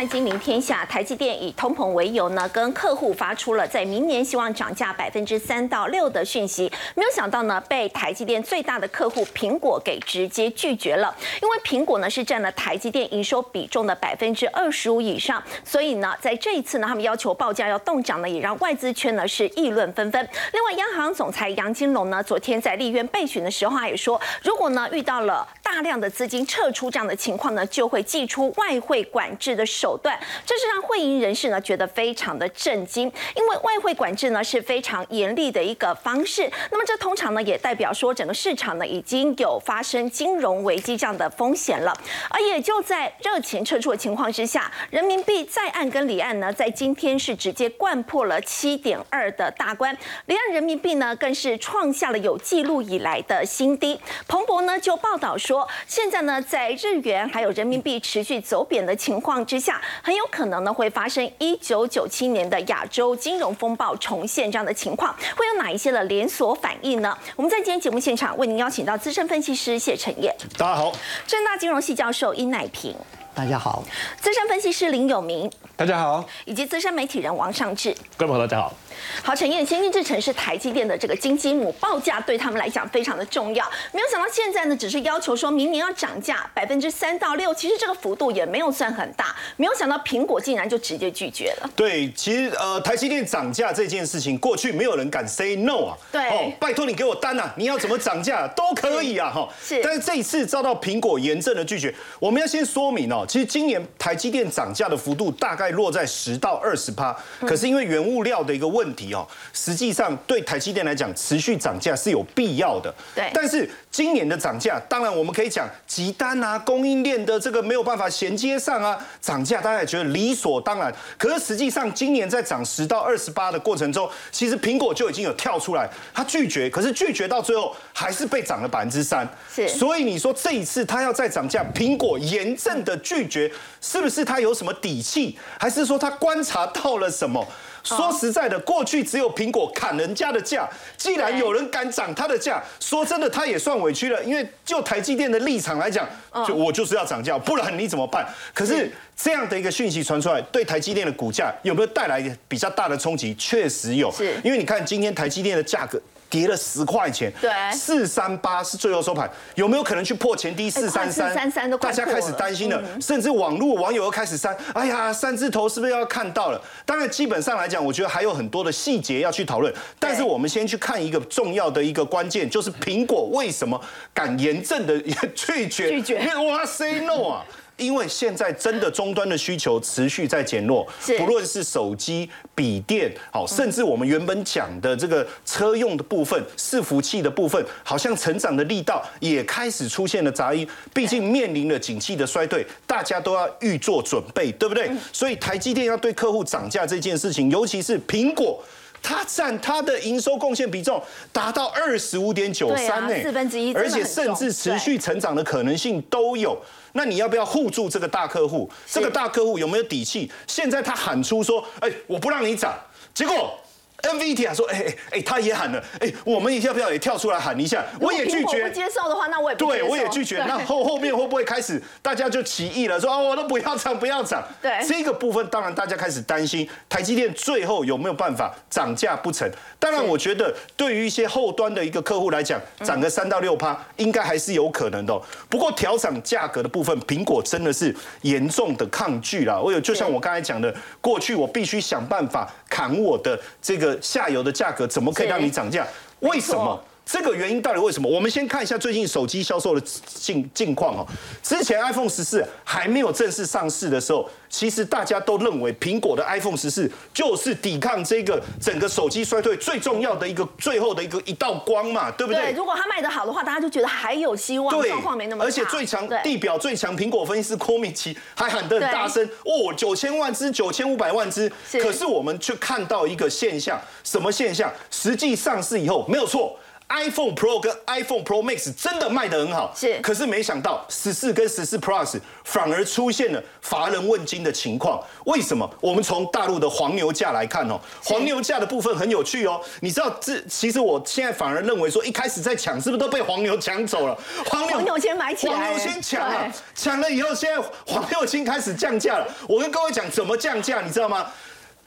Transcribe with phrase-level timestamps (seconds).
[0.00, 6.72] 焕金明天下，台积电以通膨为由呢，跟客户发出了在明年希望涨价百分之三到六的讯息。
[6.94, 11.14] 没有想到呢，被台积电最大的客户苹果给直接拒绝了。
[11.42, 20.26] 因为苹果呢是占了台积电营收比重的百分之二十五以上，所以呢，在这一次呢，他们要求报价要动涨呢，也让外资圈呢是议论纷纷。
[20.54, 30.16] 另外，央行总裁杨金龙呢，昨天在立院备询的时候，他也说，如果呢遇到了大量的资金撤出这样的情况呢，就会祭出外汇管制的手手段。
[30.46, 36.48] 这是让会营人士呢觉得非常的震惊，因为外汇管制呢是非常严厉的一个方式。
[36.70, 41.92] 那么这通常呢也代表说整个市场呢已经有发生金融危机这样的风险了。
[42.28, 49.96] 而也就在热钱撤出的情况之下，人民币在岸跟离岸呢在今天是直接灌破了七点二的大关，
[50.26, 53.98] 离岸人民币呢更是创下了有记录以来的新低。
[54.28, 59.79] 彭博呢就报道说，现在呢在日元还有人民币持续走贬的情况之下。
[60.02, 67.16] 很有可能呢会发生一九九七年的亚洲金融风暴重现这样的情况，会有哪一些的连锁反应呢？
[67.36, 70.92] 我们在今天节目现场为您邀请到资深分析师谢晨业，大家好；
[71.26, 72.94] 正大金融系教授殷乃平，
[73.34, 73.82] 大家好；
[74.20, 78.74] 资深分析师林有明，大家好；以及资深媒体人王尚志，各位朋友大家好。
[79.22, 83.64] 好，陈燕，先进制程是台积电的这个金鸡母，报价对他们来讲非常的重要。
[83.92, 89.34] 没有想到现在呢，只是要求说明年要涨价百分之三到六，其实这个幅度也没有算很大。
[89.56, 91.70] 没有想到苹果竟然就直接拒绝了。
[91.76, 95.96] 对，其实呃，台积电涨价这件事情，过去没有人敢 say no 啊。
[96.10, 96.28] 对。
[96.28, 99.48] 哦，拜托你给我单啊，你要怎么涨价都可以啊，哈。
[99.62, 99.80] 是。
[99.82, 109.26] 但是这一次遭到苹果严正的拒绝，我们要先说明哦，其实今年台积电涨价的幅度大概落在十到二十趴，可是因为原物料的一个问题哦。
[109.52, 112.94] 实际上，对台积电来讲，持续涨价是有必要的。
[113.14, 120.92] 对，但是今年的涨价，当然我们可以讲集单啊，供应链的这个没有办法衔接上啊，涨价大家也觉得理所当然。
[121.18, 129.28] 可是实际上，今年在涨十到二十八的过程中，其实苹果就已经有跳出来，他拒绝，可是拒绝到最后还是被涨了百分之三。
[129.54, 133.50] 是，所以你说这一次他要再涨价，苹果严正的拒绝，
[133.80, 137.46] 是不是他有什么底气，还是说他观察到了什么？
[137.82, 144.22] 说实在的，过去只有苹果砍人家的价，既然有人敢涨它的价，说真的，它也算委屈了。
[144.22, 146.08] 因为就台积电的立场来讲，
[146.46, 148.26] 就我就是要涨价，不然你怎么办？
[148.54, 153.34] 可是这样的一个讯息传出来，对台积电的股价有没有带来比较大的冲击？
[153.34, 156.00] 确实有，是因为你看今天台积电的价格。
[156.30, 161.34] 跌了十块钱，对，四三八是最后收盘，有没有可能去破前低四三三？
[161.34, 166.62] 三三都大家开始担心了，甚至网络网友又开始删，哎呀，三字头是不是要看到了？
[166.86, 169.74] 当然，基本上来讲，我觉得还有很多的细节要去讨论。
[169.98, 173.80] 但是我们先去看一个重要的一个关键，就是苹果为什么
[174.14, 174.98] 敢严正的
[175.34, 175.90] 拒绝？
[175.90, 176.18] 拒绝？
[176.46, 177.44] 哇，say no 啊！
[177.80, 180.86] 因为现在真的终端的需求持续在减弱，
[181.18, 190.68] 不论是手机、笔电，好，甚至我们原本讲的这个车用的部分、伺服器的部分，好像成长的力道也开始出现了杂音。
[190.92, 194.90] 毕竟面临了景气的衰退，大家都要预做准备，对不对？
[195.12, 198.62] 所以台积电要对客户涨价这件事情，尤其是苹果，
[199.02, 201.02] 它占它的营收贡献比重
[201.32, 206.60] 达到二十五点九三呢，四分之一，而且甚至持续成长的可能性都有。
[206.92, 208.70] 那你要不要护住这个大客户？
[208.86, 210.30] 这个大客户有没有底气？
[210.46, 212.78] 现在他喊出说：“哎，我不让你涨。”
[213.14, 213.58] 结果。
[214.02, 217.84] NVIDIA 说：“哎哎哎，他也喊了，哎，我们要不要也跳出来喊一下？
[218.00, 218.68] 我也拒绝。
[218.68, 220.42] 不接受的话，那我也对，我也拒绝。
[220.46, 223.00] 那后后面会不会开始大家就起义了？
[223.00, 224.42] 说哦，我都不要涨，不要涨。
[224.62, 229.50] 对，这个部分当然大家开始担心，台积电最后有没有办法涨价不成？
[229.80, 235.20] 当然，我觉得对于一些后端的一个客户来讲，涨个三到六趴，应该还是有可能的。
[235.48, 239.60] 不过调涨价格的部分，苹果真的是严重的抗拒了。
[239.60, 243.98] 我有就像我刚才讲的，过去我必须想办法砍我的这个。
[244.02, 245.86] 下游的价格怎么可以让你涨价？
[246.18, 246.84] 为什么？
[247.04, 248.08] 这个原因到底为什么？
[248.08, 251.06] 我们先看一下最近手机销售的近近况哦。
[251.42, 262.42] 之前 iPhone 十四还没有正式上市的时候，其实大家都认为苹果的 iPhone 十四就是抵抗这个整个手机衰退最重要的一个最后的一个一道光嘛，对不对？
[262.42, 271.50] 对，如果它卖得好的话，大家就觉得还有希望，状况没那么而且最强地表最强苹果分析师郭米奇还喊得很大声哦，九千万只，九千五百万只。
[271.72, 274.72] 可是我们却看到一个现象，什么现象？
[274.92, 276.56] 实际上市以后没有错。
[276.90, 285.00] iPhone Pro 跟 iPhone Pro Max 真的卖得很好，是可是没想到十四跟十四 Plus 反而出现了乏人问津的情况。
[285.26, 285.68] 为什么？
[285.80, 289.60] 我们从大陆的黄牛价来看哦，黄牛价的部分很有趣哦。
[289.80, 294.18] 你知道这其实我现在反而认为说，一开始在抢是不是都被黄牛抢走了？
[294.46, 299.26] 黄牛黄牛先买起来，黄牛先抢了，抢了以后，现在黄牛已经开始降价了。
[299.48, 301.26] 我跟各位讲怎么降价，你知道吗？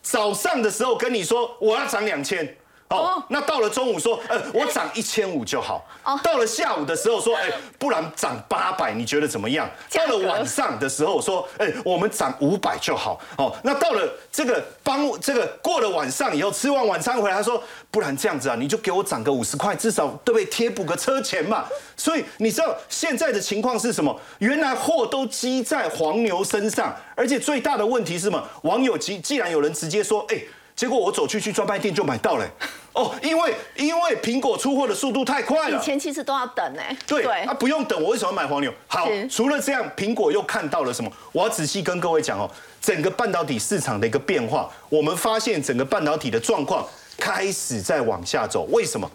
[0.01, 2.55] 早上的时候跟你说我要涨两千。
[2.97, 5.85] 哦，那到了中午说，呃，我涨一千五就好。
[6.03, 9.69] 哦，到了下午的时候说，哎，不然涨八百，你觉得怎么样？
[9.91, 13.19] 到了晚上的时候说，哎，我们涨五百就好。
[13.37, 20.45] 哦，那到了这个帮这个过了晚上以后，吃完晚餐回来，他说，不然这样子啊，你就给我涨个五十块，至少对不对？
[20.45, 21.65] 贴补个车钱嘛。
[21.95, 24.19] 所以你知道现在的情况是什么？
[24.39, 28.43] 原来货都积在黄牛身上，而且最大的问题是什么？
[28.63, 30.41] 网友既既然有人直接说，哎。
[30.75, 32.49] 结果我走去去专卖店就买到了，
[32.93, 38.73] 哦，因为因为苹果出货的速度太快了，以前其实都要等呢，对，啊不用等，我为什么买黄牛？
[38.87, 41.11] 好，除了这样，苹果又看到了什么？
[41.31, 42.49] 我要仔细跟各位讲哦，
[42.81, 46.85] 整个半导体市场的一个变化，我们发现整个半导体的状况
[47.17, 49.09] 开始在往下走，为什么？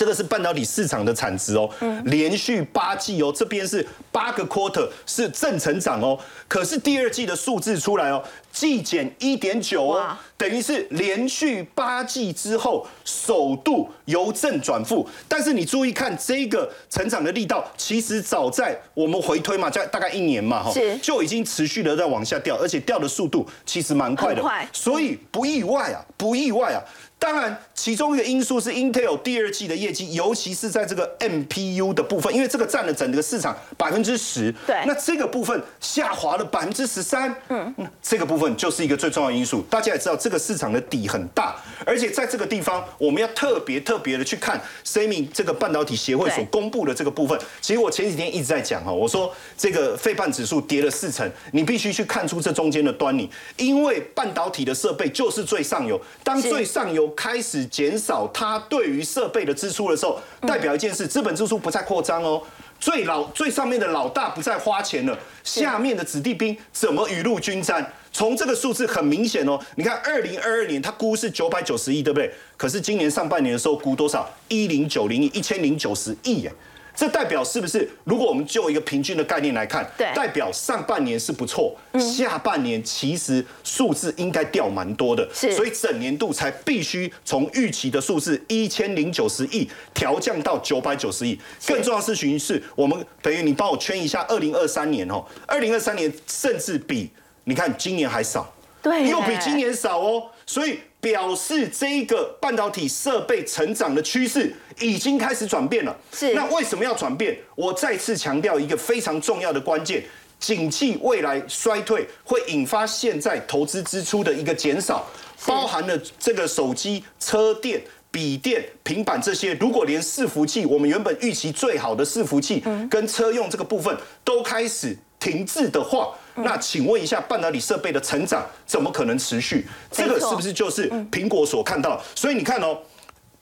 [0.00, 1.68] 这个是半导体市场的产值哦，
[2.06, 6.18] 连续八季哦，这边是八个 quarter 是正成长哦，
[6.48, 15.06] 可是第二季的数字出来哦，季减一点九哦，等于是连续八季之后首度由正转负。
[15.28, 24.42] 但是你注意看这个成长的力道，其实早在我们回推嘛，在大概一年嘛哈，就已经持续的在往下掉，而且掉的速度其实蛮快的，
[24.72, 26.80] 所以不意外啊，不意外啊。
[27.20, 34.50] 当然，其中一个因素是 Intel 第二季的业绩，尤其是在这个 MPU 的部分，因为这个占了整个市场百分之十。
[34.66, 37.32] 对，那这个部分下滑了百分之十三。
[37.50, 39.60] 嗯，这个部分就是一个最重要的因素。
[39.68, 47.38] 大家也知道，这个市场的底很大，而且在这个地方，我们要特别特别的去看 s e m i 这个半导体协会所公布的这个部分。
[47.60, 57.09] 其实我前几天一直在讲哈，我说这个费半指数跌了四成，你必须去看出这中间的端倪，因为半导体的设备就是最上游，当最上游。
[57.10, 62.42] 开始减少它对于设备的支出的时候，代表一件事：资本支出不再扩张哦。
[62.78, 67.86] 最老最上面的老大不再花钱了，下面的子弟兵怎么雨露均沾？
[68.12, 69.60] 从这个数字很明显哦。
[69.76, 72.32] 你看，二零二二年他估是九百九十亿，对不对？
[72.56, 74.28] 可是今年上半年的时候估多少？
[74.48, 76.52] 一零九零亿，一千零九十亿耶。
[77.00, 77.88] 这代表是不是？
[78.04, 91.40] 如果我们就一个平均的概念来看，对，代表上半年是不错，下半年其实数字应该掉蛮多的，是，所以整年度才必须从预期的数字一千零九十亿调降到九百九十亿。
[91.66, 97.08] 更重要的事情是，我们等于你帮我圈一下，二零二三年哦，二零二三年甚至比
[97.44, 98.52] 你看今年还少，
[98.82, 100.80] 对，又比今年少哦，所以。
[101.00, 105.96] 表示这一个半导体设备成长的趋势已经开始转变了。
[106.12, 107.36] 是，那为什么要转变？
[107.54, 110.04] 我再次强调一个非常重要的关键：，
[110.38, 115.06] 景气未来衰退会引发现在投资支出的一个减少，
[115.46, 119.54] 包含了这个手机、车电、笔电、平板这些。
[119.54, 129.66] 如果连伺服器，我们原本预期最好的伺服器跟车用这个部分都开始停滞的话，那请问一下，半导体设备的成长怎么可能持续？
[129.90, 132.00] 这个是不是就是苹果所看到？
[132.14, 132.78] 所以你看哦，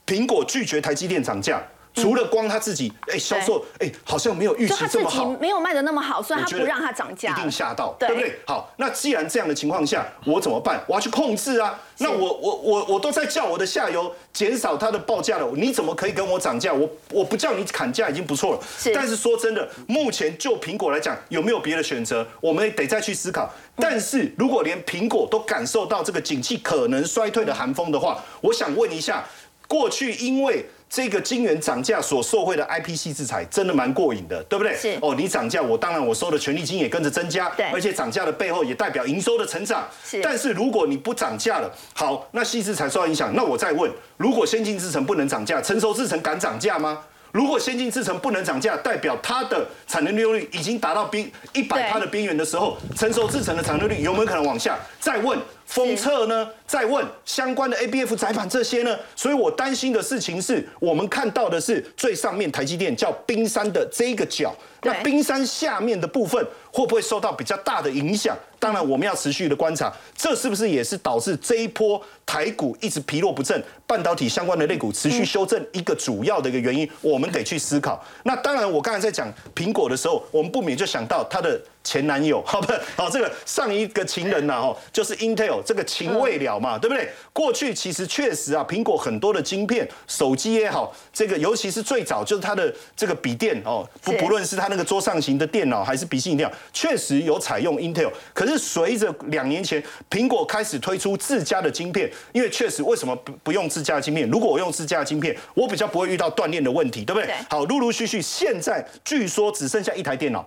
[0.06, 1.62] 苹果拒绝台积电涨价。
[2.00, 8.38] 除了光他自己，哎，销售，哎，好像没有预期这么好，没有卖的那么好，所以他不让它涨价，一定吓到，对不对？
[8.46, 10.82] 好，那既然这样的情况下，我怎么办？
[10.86, 11.78] 我要去控制啊。
[12.00, 16.72] 那我我我我都在叫我的下游减少它的报价了，你怎么可以跟我涨价？
[16.72, 18.60] 我我不叫你砍价已经不错了。
[18.78, 22.24] 是，但是说真的，目前就苹果来讲，有没有别的选择？
[22.40, 23.52] 我们得再去思考。
[23.76, 29.24] 但是如果连苹果都感受到这个景气可能衰退的寒风的话，我想问一下，
[29.66, 30.64] 过去因为。
[30.90, 34.74] 这个晶圆涨价所受惠的 IPC 制裁真的蛮过瘾的，对不对？
[34.74, 39.86] 是哦，你涨价，我当然我收的权利金也跟着增加，对，而且涨价的背后也代表营收的成长。
[40.02, 46.98] 是，但是如果你不涨价了，好，那细制裁受到影响，那我再问，如果先进制程不能涨价，成熟制程敢涨价吗？
[47.30, 54.78] 如果先进制程不能涨价，代表它的产能利用率已经达到边一百趴的边缘的时候，成熟制程的产能率有没有可能往下？
[54.98, 55.38] 再问。
[55.68, 56.48] 封测呢？
[56.66, 58.98] 再问相关的 ABF 载板这些呢？
[59.14, 68.34] 所以我担心的事情是我们看到的是最上面台积电叫冰山的这一个角，那冰山下面的部分会不会受到比较大的影响？
[68.58, 76.88] 当然我们要持续的观察，这是不是也是导致这一波台股一直疲弱不振，半导体相关的类股持续修正一个主要的一个原因？
[77.02, 78.02] 我们得去思考。
[78.24, 81.60] 那当然，我刚才在讲苹果的时候，我们不免就想到它的。
[81.84, 83.08] 前男友， 好不好？
[83.08, 87.08] 这个上一个情人呐，哦，就是 Intel 这个情未了嘛，对不对？
[87.32, 98.10] 过去其实确实啊，苹果很多的晶片，手机也好，这个尤其是最早就是它的这个笔电哦，不不论是它那个桌上型的电脑还是笔记电脑，确实有采用 Intel。
[98.34, 104.28] 可是随着两年前苹果开始推出自家的晶片，因为确实为什么不不用自家的晶片？
[104.28, 107.32] 如果我用自家的晶片，我比较不会遇到断链的问题，对不对？
[107.48, 110.46] 好，陆陆续续，现在据说只剩下一台电脑。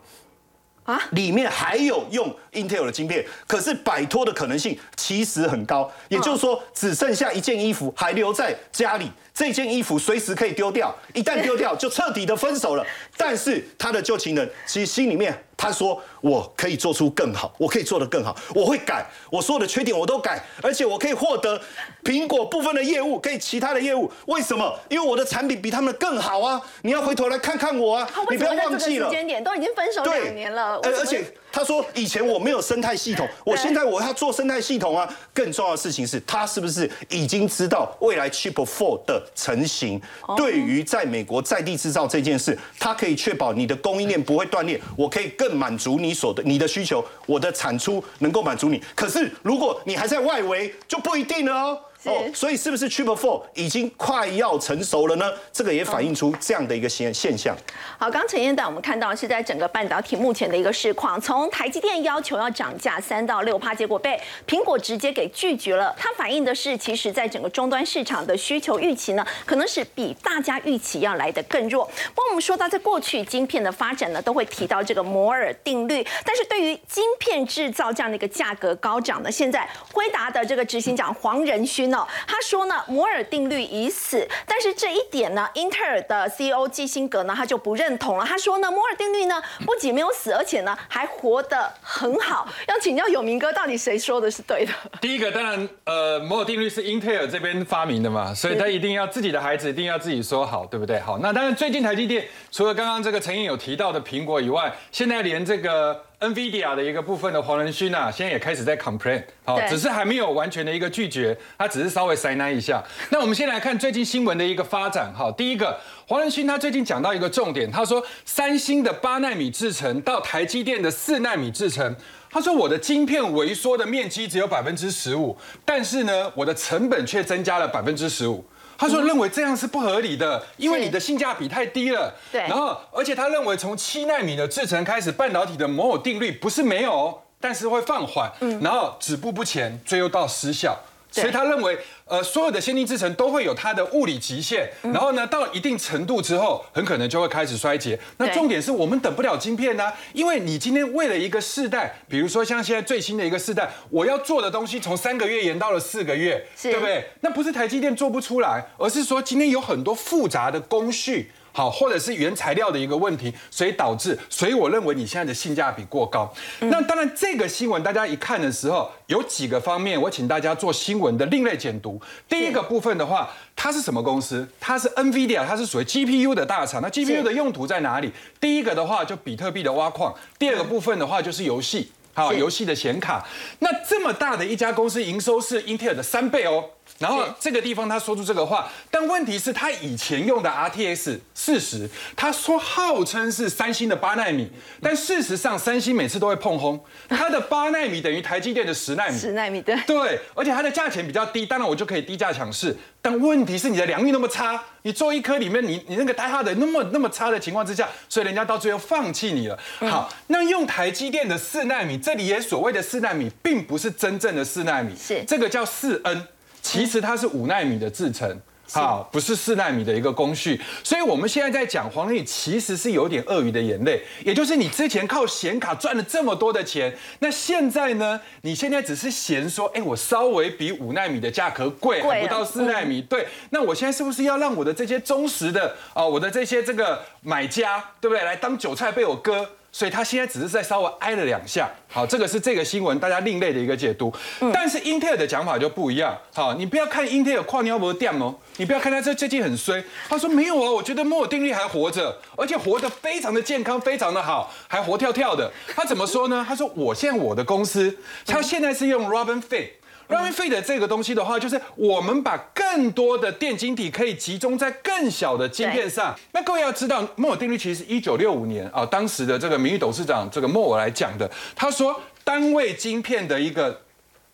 [0.83, 9.11] 啊，里面还有用 Intel 的晶片，可是摆脱的可能性其实很高，也就是说只剩下一件衣服还留在家里，
[9.41, 12.85] 这件衣服随时可以丢掉，一旦丢掉就彻底的分手了。
[13.17, 15.35] 但是他的旧情人其实心里面。
[15.57, 21.61] 他说：“我可以做出更好，我可以做得更好，我会改，我所有的缺点我都改，而且我可以获得
[22.03, 24.11] 苹果部分的业务，可以其他的业务。
[24.25, 24.75] 为什么？
[24.89, 26.59] 因为我的产品比他们更好啊！
[26.81, 28.09] 你要回头来看看我啊！
[28.31, 35.07] 你不要忘记了，时间点都已经分手两年了，而且。”他说：“以前我没有生态系统，我现在我要做生态系统啊。
[35.33, 40.01] 更重要的事情是，他是不是已经知道未来 Chip Four 的成型？
[40.35, 48.81] 对于在美国在地制造这件事，它可以确保你的供应链不会断裂，我可以更满足你所的你的需求，我的产出能够满足你。
[48.95, 55.31] 可是如果你还在外围，就不一定了哦。”哦，所以是不是 Triple Four 已经快要成熟了呢？
[55.53, 57.55] 这个也反映出这样的一个现现象。
[57.99, 65.95] 好，刚陈燕带我们看到是在整个半导体目前的一个市况，从台积电要求要涨价三到六趴，结果被苹果直接给拒绝了。
[65.95, 71.85] 它反映的是，其实在整个终端市场的需求预期呢，可能是比大家预期要来的更弱。
[72.15, 81.90] 不过我们说到，在过去晶片的发展呢，都会提到这个摩尔定律，但是对于晶片制造这样的一个价格高涨呢，现在辉达的这个执行长黄仁勋。
[82.27, 88.25] 他说呢，摩尔定律已死，但是这一点呢，英特尔的 CEO 基辛格呢，他就不认同了。
[88.25, 92.47] 他说呢，摩尔定律呢，不仅没有死，而且呢，还活得很好。
[92.67, 94.71] 要请教有明哥，到底谁说的是对的？
[94.99, 100.99] 第一个当然，呃，摩尔定律是英特尔这边发明的嘛，所以他一定要自己的孩子一定要自己说好，对不对？
[100.99, 106.03] 好，那当然，最近台积电除了刚刚这个陈颖有提到的苹果以外，现在连这个。
[106.21, 112.83] NVIDIA 的一个部分的黄仁勋啊，现在也开始在 complain，好，只是还没有完全的一个拒绝，他只是稍微塞奶一下。
[113.09, 115.75] 那我们先来看最近新闻的一个发展，哈，第一个，
[116.07, 121.95] 黄仁勋他最近讲到一个重点，他说三星的八纳米制程到台积电的四纳米制程，
[122.29, 125.35] 他说我的晶片萎缩的面积只有百分之十五，
[125.65, 128.45] 但是呢，我的成本却增加了百分之十五。
[128.81, 132.11] 他说认为这样是不合理的，因为你的性价比太低了。
[132.31, 140.75] 对，然后而且他认为从七纳米的制程开始，半导体的某某定律不是没有，但是会放缓，然后止步不前，最后到失效。
[141.11, 141.77] 所以他认为，
[142.11, 147.97] 呃，所有的先进制程都会有它的物理极限，然后呢，到一定程度之后，很可能就会开始衰竭。
[148.17, 157.05] 那重点是我们等不了晶片呢，因为你今天为了一个世代，比如说像现在最新的一个世代，我要做的东西从三个月延到了四个月，对不对？
[157.21, 161.31] 那不是台积电做不出来，而是说今天有很多复杂的工序。
[161.53, 166.33] 好，或者是原材料的一个问题，所以导致，所以我认为你现在的性价比过高。
[166.59, 172.01] 那当然，这个新闻大家一看的时候，有几个方面，我请大家做新闻的另类解读。
[172.29, 174.47] 第一个部分的话，它是什么公司？
[174.59, 176.81] 它是 NVIDIA，它是属于 GPU 的大厂。
[176.81, 178.11] 那 GPU 的用途在哪里？
[178.39, 183.27] 第一个的话就比特币的挖矿，第二个部分的话就是游戏，好，游戏的显卡。
[183.59, 186.63] 那这么大的一家公司，营收是英特尔的三倍哦。
[186.99, 194.49] 然后这个地方他说出这个话，但问题是，他以前用的 RTX 四十，他说号称是三星的八纳米，
[194.81, 196.79] 但事实上三星每次都会碰轰，
[197.09, 209.57] 它的八纳米等于台积电的十纳米，十纳米对，对，而且它的价钱比较低，当然我就可以低价抢市，但问题是你的良率那么差，你做一颗里面你你那个代号的那么那么差的情况之下，所以人家到最后放弃你了。
[209.79, 215.23] 好，那用台积电的四纳米，这里也所谓的四纳米，并不是真正的四纳米，是。
[215.25, 216.27] 这个叫四 N。
[216.61, 218.39] 其实它是五纳米的制程，
[218.71, 220.61] 好，不是四纳米的一个工序。
[220.83, 228.21] 所以我们现在在讲黄历，其实是有点鳄鱼的眼泪，也就是你之前靠显卡赚了这么多的钱，那现在呢？
[228.43, 239.49] 你现在只是嫌说，哎，我稍微比五纳米的价格贵，还不到四纳米，对，那我现在是不是要让我的这些忠实的啊，我的这些这个买家，对不对，来当韭菜被我割？
[239.71, 244.13] 所以他现在只是在稍微挨了两下，好，这个是这个新闻大家另类的一个解读。
[244.53, 255.49] 但是英特尔的讲法就不一样，好，你不要看英特尔跨尿膜掉哦，你不要看他这最近很衰，他说没有啊，我觉得摩尔定律还活着，而且活得非常的健康，非常的好，还活跳跳的。
[255.73, 256.45] 他怎么说呢？
[256.47, 259.69] 他说我现在我的公司，他现在是用 Robin Fee。
[260.11, 266.13] Running Fit 这个东西的话，就是我们把更多的电晶体可以集中在更小的晶片上。
[266.33, 271.31] 那各位要知道，摩尔定律其实是一九六五年啊，当时的这个名誉董事长这个莫尔来讲的。
[271.55, 273.81] 他说，单位晶片的一个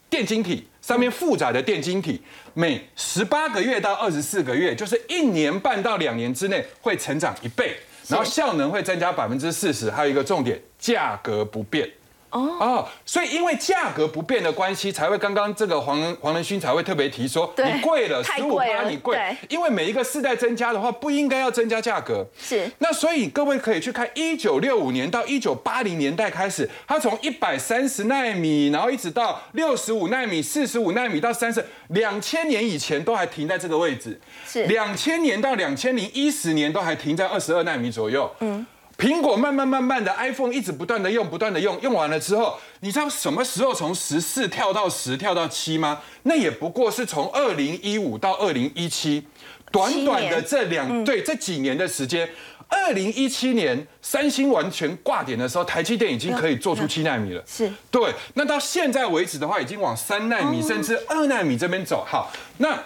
[0.10, 2.20] 电晶体上面负载的电晶体，
[2.56, 9.92] 每十八个月到二十四个月，就是一年半到两年之内会成长一倍，然后效能会增加百分之四十。
[9.92, 11.88] 还有一个重点，价格不变。
[12.30, 22.26] 哦所以因为价格不变的关系，才会刚刚这个黄黄仁勋才会特别提说，你贵了十五趴，你贵，因为每一个世代增加的话，不应该要增加价格。
[22.38, 22.70] 是。
[22.80, 34.20] 那所以各位可以去看一九六五年到一九八零年代开始，它从一百三十纳米，然后一直到六十五纳米、四十五纳米到三十，两千年以前都还停在这个位置。
[34.46, 34.66] 是。
[34.66, 38.30] 两千年到两千零一十年都还停在二十二纳米左右。
[38.42, 38.66] 嗯。
[38.98, 46.02] 苹果慢慢慢慢的，iPhone 一直不断的用，不断的用，用完了之后，你知道什么时候从十四跳到十，跳到七吗？
[46.24, 49.28] 那也不过是从二零一五到二零一七，
[49.72, 52.28] 短短的这两对这几年的时间。
[52.70, 57.44] 二零一七年三星完全挂点的时候，台积电已经可以做出七纳米了。
[57.46, 62.04] 是对，那到现在为止的话，已经往三纳米甚至二纳米这边走。
[62.04, 62.78] 好，那。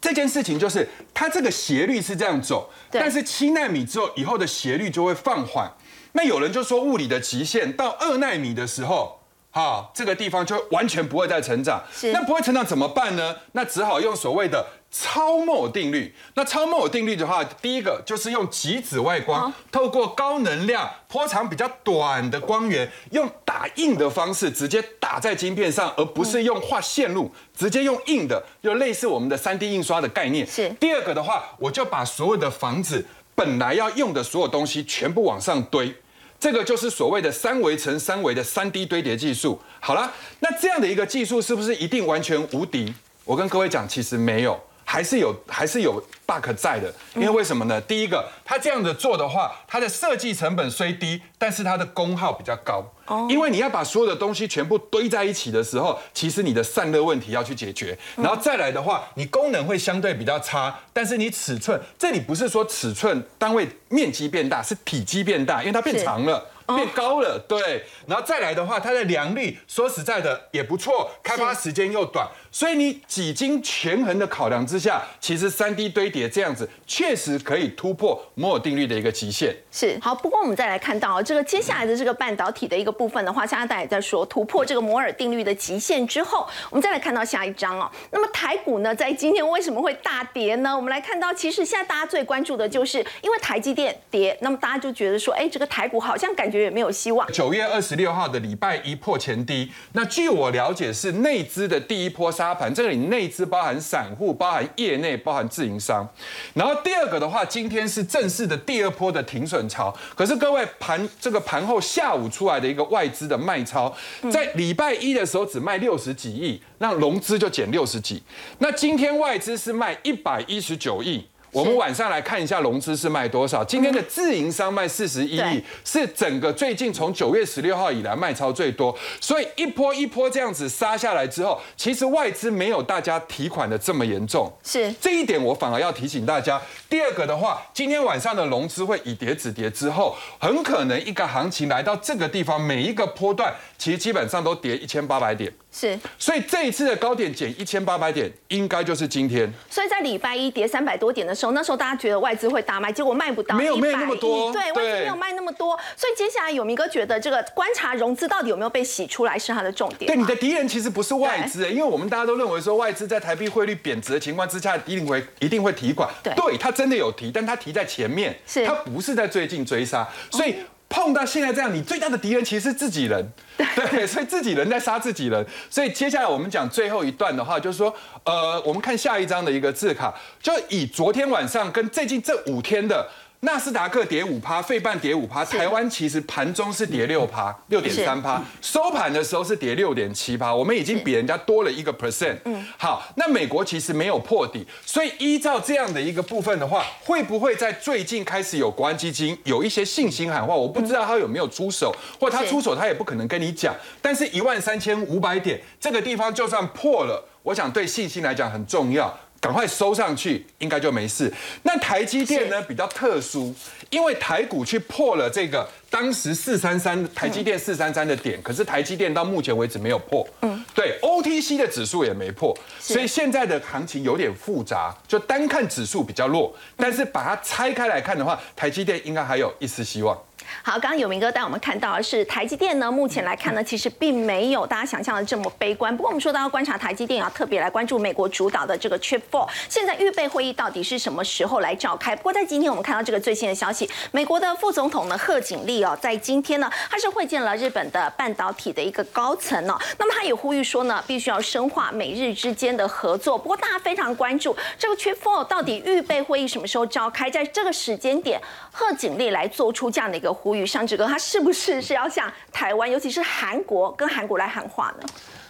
[0.00, 5.70] 这件事情就是它这个斜率是这样走，但是七纳米之后以后的斜率就会放缓。
[6.12, 11.84] 那有人就说物理的极限到二纳米的时候，哈，这个地方就完全不会再成长。
[12.12, 13.36] 那不会成长怎么办呢？
[13.52, 14.66] 那只好用所谓的。
[14.90, 30.44] 超摩尔定律，那超摩尔定律的话，第一个就是用极紫外光，透过高能量、波长比较短的光源，用打印的方式直接打在晶片上，而不是用画线路，直接用印的，就类似我们的三 D 印刷的概念。
[30.44, 30.68] 是。
[30.80, 33.06] 第二个的话，我就把所有的房子
[33.36, 35.94] 本来要用的所有东西全部往上堆，
[36.40, 39.60] 这个就是所谓的三维乘三维的三 D 堆叠技术。
[39.78, 42.92] 好了，那这样的一个技术是不是一定完全无敌？
[43.24, 44.60] 我跟各位讲，其实没有。
[44.90, 47.80] 还是有还是有 bug 在的，因为为什么呢？
[47.82, 52.84] 第一个，它这样子做的话，它的设计成本虽低，但是它的功耗比较高。
[53.06, 66.44] 哦，因为你要把所有的东西全部堆在一起的时候，其实你的散热问题要去解决，然后再来的话，你功能会相对比较差，但是你尺寸，这里不是说尺寸单位面积变大，是体积变大，因为它变长了。
[66.74, 79.54] 变高了，对，然后再来的话，它的良率说实在的也不错，开发时间又短，所以你几经权衡的考量之下，其实三 D 堆叠这样子确实可以突破摩尔定律的一个极限。
[79.70, 87.90] 是好，不过我们再来看到这个接下来的这个半导体的一个部分的话，加拿大也在说突破这个摩尔定律的极限之后，我们再来看到下一章哦。
[88.10, 90.76] 那么台股呢，在今天为什么会大跌呢？
[90.76, 96.59] 我们来看到，其实现在大家最关注的就是因为台积电跌，那么大家就觉得说，哎，这个台股好像感觉。
[96.62, 97.30] 也没有希望。
[97.32, 106.08] 九月二十六号的礼拜一破前低，那据我了解是内资的第一波沙盘，这里内资包含散户、包含业内、包含自营商。
[106.54, 109.96] 然后第二个的话，今天是正式的第二波的停损潮。
[110.14, 113.94] 可是各位盘这个盘后下午出来的一个外资的卖超，
[114.30, 118.22] 在礼拜一的时候只卖六十几亿，那融资就减六十几。
[118.58, 121.26] 那今天外资是卖一百一十九亿。
[121.52, 123.64] 我们晚上来看一下融资是卖多少。
[123.64, 128.96] 今天的自营商卖四十一亿，是整个最近从九月十六号以来卖超最多。
[129.20, 134.52] 所以一波一波这样子杀下来之后，其实外资没有大家提款的这么严重。
[134.62, 136.60] 是这一点，我反而要提醒大家。
[136.90, 145.52] 第二个的话，今天晚上的融资会以跌止跌之后，很可能一个行情来到这个地方，每一个波段其实基本上都跌一千八百点。
[145.72, 149.48] 是，所以这一次的高点减一千八百点，应该就是今天。
[149.70, 155.78] 所以在礼拜一跌三百多点的时候，那时候大家觉得外资会大卖，结果卖不到，没有卖那么多，对，外资没有卖那么多。
[155.96, 160.08] 所以接下来有明哥觉得这个观察融资到底有没有被洗出来是他的重点。
[160.08, 166.10] 对，你的敌人其实不是外资，因为我们大家都认为说外资在台币汇率贬值的情况之下，一定会一定会提款。
[166.20, 170.54] 对，对他真的有提，但他提在前面，是，他不是在最近追杀，所以。
[170.92, 173.24] 碰到现在这样，你最大的敌人其实是自己人，
[173.56, 175.46] 对，所以自己人在杀自己人。
[175.70, 180.12] 所以接下来我们讲最后一段的话，就是说，呃，我们看下一张的一个字卡，
[180.42, 183.08] 就以昨天晚上跟最近这五天的。
[183.42, 192.36] 纳斯达克跌五趴，费半跌五趴，台湾其实盘中是跌六趴，六点三趴，收盘的时候是跌六点七趴，我们已经比人家多了一个 percent。
[192.44, 200.54] 嗯，好，那美国其实没有破底，所以依照这样的一个部分的话，会不会在最近开始有国安基金有一些信心喊话？
[200.54, 203.74] 我不知道他有没有出手，或他出手他也不可能跟你讲。
[204.02, 209.18] 但是一万三千五百点这个地方就算破了，我想对信心来讲很重要。
[209.40, 211.32] 赶快收上去，应该就没事。
[211.62, 213.54] 那台积电呢比较特殊，
[213.88, 220.26] 因为台股去破了这个当时四三三台积电四三三的点，可是台积电到目前为止没有破。
[220.42, 224.94] 嗯，对，OTC 的指数也没破，所以现在的行情有点复杂。
[225.08, 230.16] 就单看指数比较弱，但是把它拆开来看的话，台积电应该还有一丝希望。
[230.62, 235.94] 好，刚刚有明哥带我们看到的是台积电呢，目前来看呢，其实并没有大家想象的这么悲观。
[235.96, 242.16] 不过我们说到要观察台积电，要特别来关注美国主导的这个 Chip Four，现在预备会议到底是什么时候来召开？
[242.16, 253.38] 不过在今天我们看到这个最新的消息，美国的副总统呢贺锦丽哦，在今天呢，他是会见了日本的半导体的一个高层哦，那么他也呼吁说呢，必须要深化美日之间的合作。
[253.38, 257.30] 不过大家非常关注这个 Chip Four 到底预备会议什么时候召开？
[257.30, 258.40] 在这个时间点，
[258.72, 265.08] 贺锦丽来做出这样的一个呼吁，上志哥他是不是是要向台湾，尤其是韩国跟韩国来喊话呢？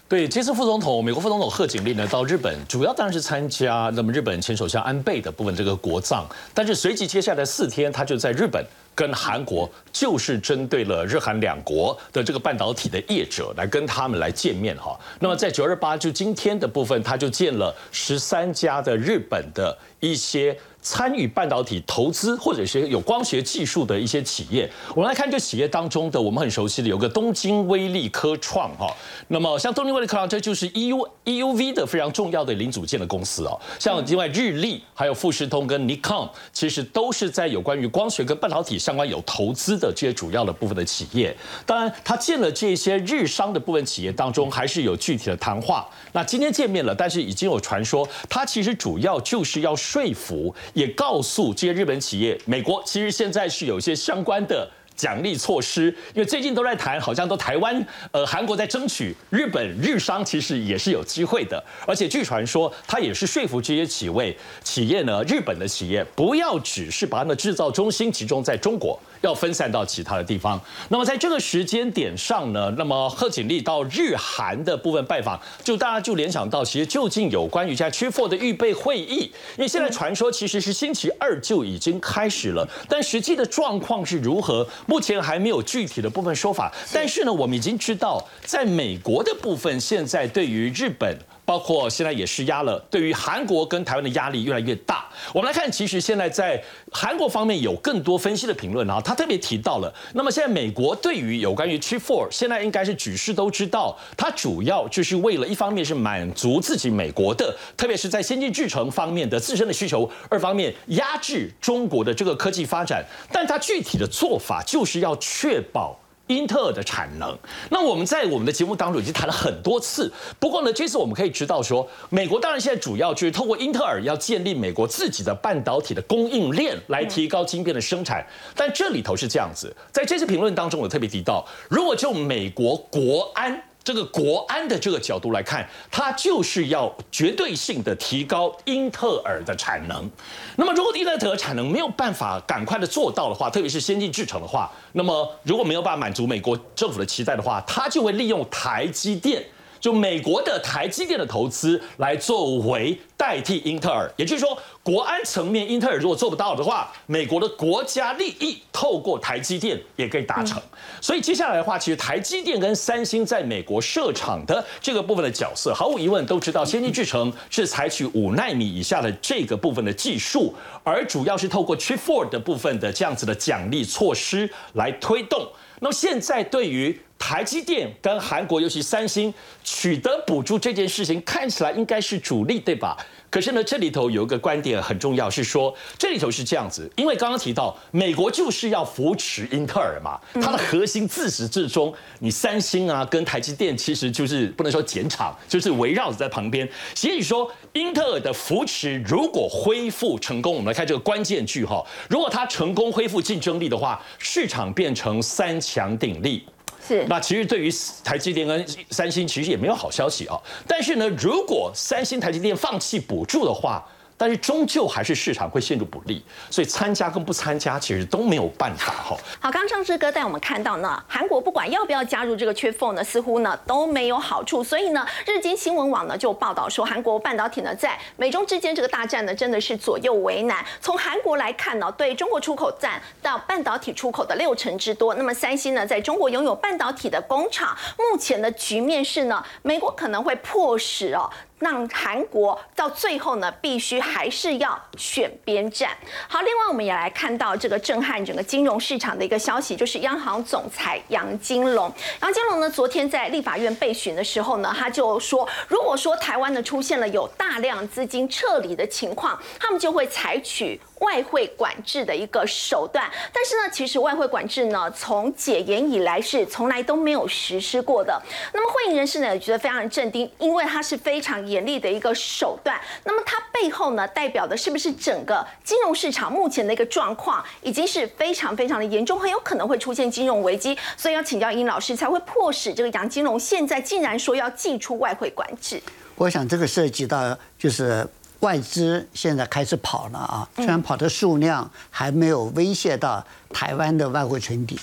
[0.08, 14.98] 对，这次副总统，美国副总统贺锦丽呢到日本，主要当然是参加那么日本前首相安倍的部分这个国葬，但是随即接下来四天，他就在日本跟韩国，就是针对了日韩两国的这个半导体的业者来跟他们来见面哈。
[15.18, 20.56] 那么在九二八就今天的部分，他就见了十三家的日本的一些。
[20.82, 28.90] 参与半导体投资或者是有光学技术的一些企业，我们来看这企业当中的我们很熟悉的有个东京威力科创哈，
[29.28, 33.60] 那么像东京威力科创，这就是 E U E U V 的非常重要的零组件的公司哦。
[33.78, 41.36] 像另外日立还有富士通跟 Nikon，其实都是在有关于光学跟半导体相关有投资的这些主要的部分的企业。
[41.66, 45.86] 当然，他见了这些日商的部分企业当中，还是有具体的谈话。
[46.12, 50.54] 那今天见面了，但是已经有传说，他其实主要就是要说服。
[50.74, 68.98] 也告诉这些日本企业，美国其实现在是有一些相关的奖励措施，因为最近都在谈，好像都台湾、呃韩国在争取，日本日商其实也是有机会的，而且据传说，他也是说服这些企位企业呢，日本的企业不要只是把他们的制造中心集中在中国。
[69.20, 70.60] 要分散到其他的地方。
[70.88, 86.72] 那么在这个时间点上呢，那么贺锦丽到日韩的部分拜访，就大家就联想到，其实究竟有关于在 c h f o 的预备会议，因为现在传说其实是星期二就已经开始了，但实际的状况是如何，目前还没有具体的部分说法。
[86.92, 91.16] 但是呢，我们已经知道，在美国的部分，现在对于日本。
[91.50, 95.08] 包括现在也施压了，对于韩国跟台湾的压力越来越大。
[95.32, 99.92] 我们来看，其实现在在韩国方面有更多分析的评论啊，他特别提到了。
[100.14, 113.04] 那么现在美国对于有关于 Chip Four，现在应该是举世都知道，它主要就是为了一方面是满足自己美国的，特别是在先进制程方面的自身的需求；二方面压制中国的这个科技发展。
[113.32, 115.98] 但它具体的做法就是要确保。
[116.34, 117.36] 英特尔的产能，
[117.70, 120.12] 那我们在我们的节目当中已经谈了很多次。
[120.38, 128.24] 不过呢，这次我们可以知道说，美国当然现在主要就是透过英特尔要建立美国自己的半导体的供应链，来提高晶片的生产。
[128.54, 133.62] 但这里头是这样子，在这次评论当中，我特别提到，如果就美国国安。
[133.82, 140.08] 这个国安的这个角度来看，它就是要绝对性的提高英特尔的产能。
[140.56, 149.44] 那么，如果英特尔产能没有办法赶快的做到的话，特别是先进制程的话，那么如果没有办法满足美国政府的期待的话，它就会利用台积电。
[149.80, 160.60] 就美国的台积电的投资来作为代替英特尔，也就是说，国安层面，英特尔如果做不到的话，美国的国家利益透过台积电也可以达成。
[161.00, 175.46] 所以接下来的话，其实台积电跟三星在美国设厂的这个部分的角色，毫无疑问都知道，先进制程是采取五纳米以下的这个部分的技术，而主要是透过 Chip Four 的部分的这样子的奖励措施来推动。
[175.80, 182.96] 那么现在对于台积电跟韩国，尤其三星取得补助这件事情，看起来应该是主力，对吧？
[183.28, 196.68] 可是呢，这里头有一个观点很重要，是说这里头是这样子，因为刚刚提到美国就是要扶持英特尔嘛，它的核心自始至终，你三星啊跟台积电其实就是不能说减厂，就是围绕着在旁边。
[196.96, 206.44] 所以说，英特尔的扶持如果恢复成功，我们来看这个关键句哈，如果它成功恢复竞争力的话，市场变成三强鼎立。
[206.90, 207.70] 是，那其实对于
[208.02, 210.36] 台积电跟三星，其实也没有好消息啊。
[210.66, 213.86] 但是呢，如果三星、台积电放弃补助的话，
[214.20, 219.16] 但是终究还是市场会陷入不利，所以参加跟不参加其实都没有办法哈。
[219.40, 224.62] 好，刚上志哥带我们看到呢，韩国不管要不要加入这个缺缝呢，似乎呢都没有好处。
[224.62, 230.62] 所以呢，日经新闻网呢就报道说，韩国半导体呢在美中之间这个大战呢真的是左右为难。
[230.82, 235.14] 从韩国来看呢，对中国出口占到半导体出口的六成之多。
[235.14, 241.30] 那么三星呢在中国拥有半导体的工厂，目前的局面是呢，美国可能会迫使哦。
[241.60, 245.96] 让韩国到最后呢，必须还是要选边站。
[246.28, 251.92] 好，另外我们也来看到这个震撼整个金融市场的一个消息，就是央行总裁杨金龙。
[252.22, 260.80] 杨金龙呢，昨天在立法院被询的时候呢，他就说，如果说台湾呢出现了有大量资金撤离的情况，他们就会采取。
[261.00, 268.20] 外汇管制的一个手段，但是呢，其实外汇管制呢，从解严以来是从来都没有实施过的。
[268.52, 272.80] 那么，会议人士呢也觉得非常的镇定，因为它是非常严厉的一个手段。
[273.04, 280.78] 那么，它背后呢，代表的是不是整个金融市场目前的一个状况已经是非常非常的严重，很有可能会出现金融危机？
[280.96, 285.82] 所以要请教殷老师，才会迫使这个杨金龙现在竟然说要祭出外汇管制。
[286.16, 288.06] 我想这个涉及到就是。
[288.40, 294.80] 外资现在开始跑了啊，虽然跑的数量还没有威胁到台湾的外汇存底，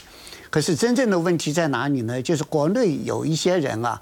[0.51, 2.21] 可是真正的问题在哪里呢？
[2.21, 3.99] 就是国内有一些人啊，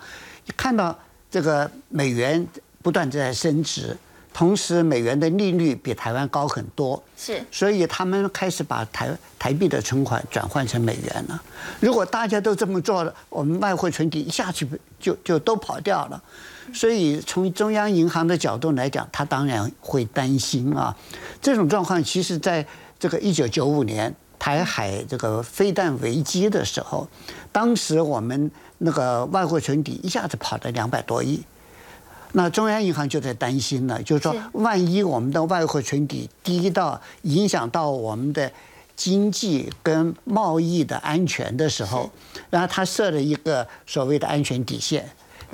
[0.58, 0.94] 看到
[1.36, 2.48] 这个美元
[2.82, 3.98] 不断在升值，
[4.34, 11.44] 同时美元的利率比台湾高很多，是，所以他们开始把台台币的存款转换成美元了。
[11.82, 14.66] 如果大家都这么做了，我们外汇存底一下去
[14.98, 16.24] 就就都跑掉了。
[16.74, 20.96] 所以从中央银行的角度来讲，他当然会担心啊。
[21.42, 22.66] 这种状况其实在
[22.98, 27.06] 这个一九九五年台海这个飞弹危机的时候，
[27.52, 31.42] 当时我们那个外汇存底一下子跑到两百多亿，
[32.34, 38.52] 那中央银行就在担心了，就是说万一我们的外汇存底低到影响到我们的
[38.96, 42.10] 经济跟贸易的安全的时候，
[42.50, 45.10] 然后他设了一个所谓的安全底线。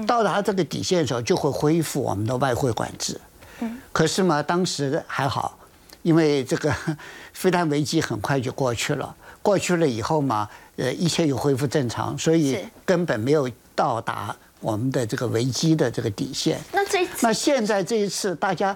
[0.07, 3.19] 到达这个底线的时候，就会恢复我们的外汇管制。
[3.59, 5.59] 嗯，可是嘛，当时还好，
[6.01, 6.73] 因为这个
[7.33, 9.15] 飞弹危机很快就过去了。
[9.43, 16.59] 过去了以后嘛，呃，一切又恢复正常，所以根本没有到达我们的这个危机的这个底线。
[16.71, 18.75] 那这那现在这一次，大家。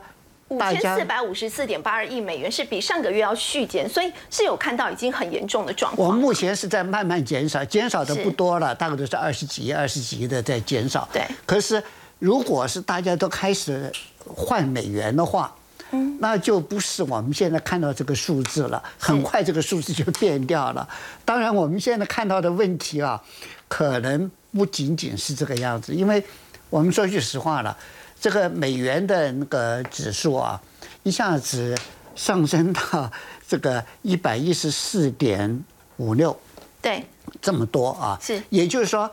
[0.49, 6.07] 五千四百五十四点八二亿美元是比上个月要续减，所以是有看到已经很严重的状况。
[6.07, 11.09] 我目前是在慢慢减少，减少的不多了，大概都是二十几亿、二十几亿的在减少。
[11.11, 11.25] 对。
[11.47, 11.81] 可是，
[12.19, 13.91] 如果是大家都开始
[14.23, 15.51] 换美元的话，
[15.91, 18.83] 嗯，那就不是我们现在看到这个数字了。
[18.99, 20.87] 很快这个数字就变掉了。
[21.23, 23.21] 当然，我们现在看到的问题啊，
[23.67, 26.23] 可能不仅仅是这个样子，因为
[26.69, 27.77] 我们说句实话了。
[28.19, 30.59] 这个美元的那个指数啊，
[31.03, 31.75] 一下子
[32.15, 33.11] 上升到
[33.47, 35.63] 这个一百一十四点
[35.97, 36.35] 五六，
[36.81, 37.05] 对，
[37.41, 39.11] 这么多啊，是，也就是说，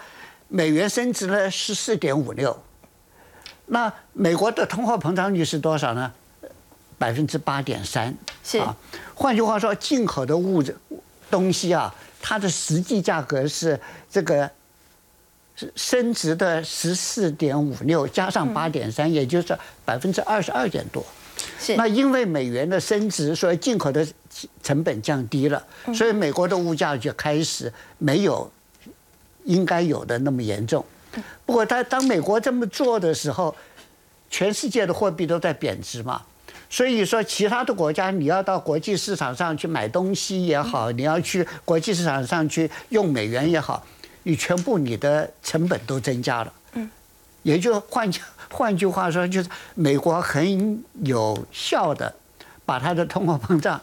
[0.49, 2.57] 美元升值了十四点五六，
[3.67, 6.13] 那美国的通货膨胀率是多少呢？
[7.03, 8.77] 百分之八点三，是啊，
[9.13, 10.77] 换句话说，进口的物质
[11.29, 14.49] 东西啊，它的实际价格是这个。
[15.77, 21.05] 升值的十四点五六加上八点三，也就是百分之二十二点多。
[21.61, 24.05] 是那因为美元的升值，所以进口的
[24.63, 25.63] 成本降低了，
[25.95, 28.51] 所以美国的物价就开始没有
[29.45, 30.85] 应该有的那么严重。
[31.45, 33.55] 不过，他当美国这么做的时候，
[34.31, 36.23] 全世界的货币都在贬值嘛，
[36.73, 43.87] 所以说其他的国家你要到国际市场上去买东西也好，你要去国际市场上去用美元也好。
[44.23, 46.89] 你全部你的成本都增加了，嗯，
[47.43, 52.15] 也就换句换句话说，就是美国很有效的
[52.65, 53.79] 把它的通货膨胀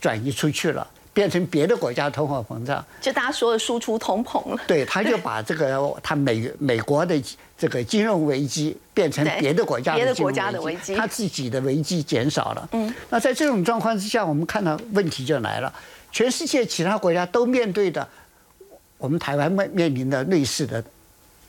[0.00, 0.86] 转移出去了，
[1.18, 4.60] 变成别的国家通货膨胀，就大家说的输出通膨了。
[4.68, 7.20] 对，他就 把这个他美美国的
[7.58, 12.68] 这个金融危机变成别的国家的金融危机，他自己的危机减少了。
[12.70, 15.74] 嗯，那在这种状况之下，我们看到问题就来了，
[16.12, 18.06] 全世界其他国家都面对的。
[18.96, 20.80] 我们台湾面面临的类似的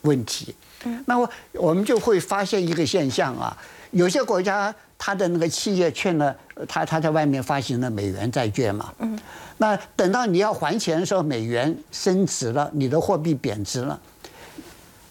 [0.01, 0.55] 问题，
[0.85, 3.55] 嗯那么我们就会发现一个现象啊，
[3.91, 6.35] 有些国家它的那个企业欠了
[6.67, 9.17] 他他在外面发行了美元债券嘛，嗯
[9.57, 13.99] 那等到你要还钱的时候，美元升值了，你的货币贬值了，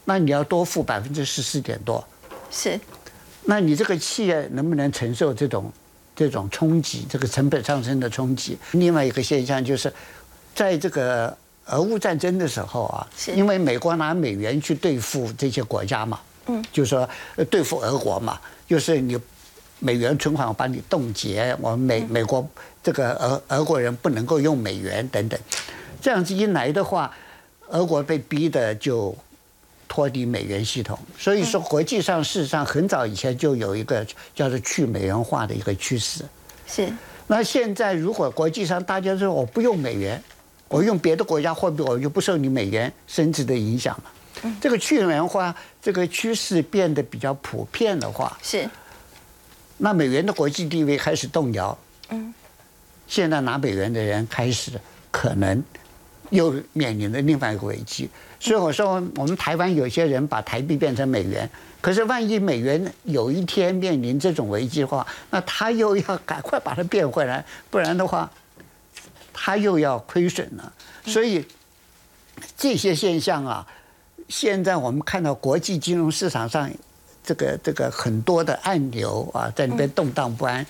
[0.04, 2.06] 那你要多付百分之十四点多，
[2.50, 2.78] 是，
[3.44, 5.72] 那你这个企业能不能承受这种
[6.14, 8.56] 这种冲击，这个成本上升的冲击？
[8.72, 9.92] 另外一个现象就是，
[10.54, 11.36] 在这个。
[11.70, 17.06] 俄乌战争的时候啊，因为美国拿美元去对付这些国家嘛，嗯，就是说
[17.50, 19.18] 对付俄国嘛，就是你
[19.78, 22.46] 美元存款我把你冻结，我们美美国
[22.82, 25.38] 这个俄俄国人不能够用美元等等，
[26.00, 27.14] 这样子一来的话，
[27.68, 29.16] 俄国被逼的就
[29.88, 36.24] 脱离美元系统，所以说国际上事实上很早以前就有一个叫做去美元化的一个趋势，
[36.66, 36.92] 是。
[37.26, 40.22] 那现在如果国际上大家说我不用美元。
[40.70, 44.50] 我用别的国家货币，我就不受你美元升值的影响了。
[44.60, 48.68] 这个去美元化这个趋势变得比较普遍的话，是，
[49.78, 51.76] 那美元的国际地位开始动摇。
[52.10, 52.34] 嗯，
[53.06, 54.72] 现在拿美元的人开始
[55.10, 55.62] 可能
[56.30, 58.08] 又面临了另外一个危机。
[58.40, 61.48] 所以我说，我们台湾有些人把台币变成美元，
[61.80, 68.30] 可是万一美元有一天面临这种危机的话，那他又要赶快把它变回来，不然的话，
[69.32, 70.72] 他又要亏损了。
[71.04, 71.44] 所以
[72.56, 73.66] 这些现象啊，
[74.28, 76.70] 现在我们看到国际金融市场上
[77.28, 80.64] 这个这个很多的暗流啊，在那边动荡不安，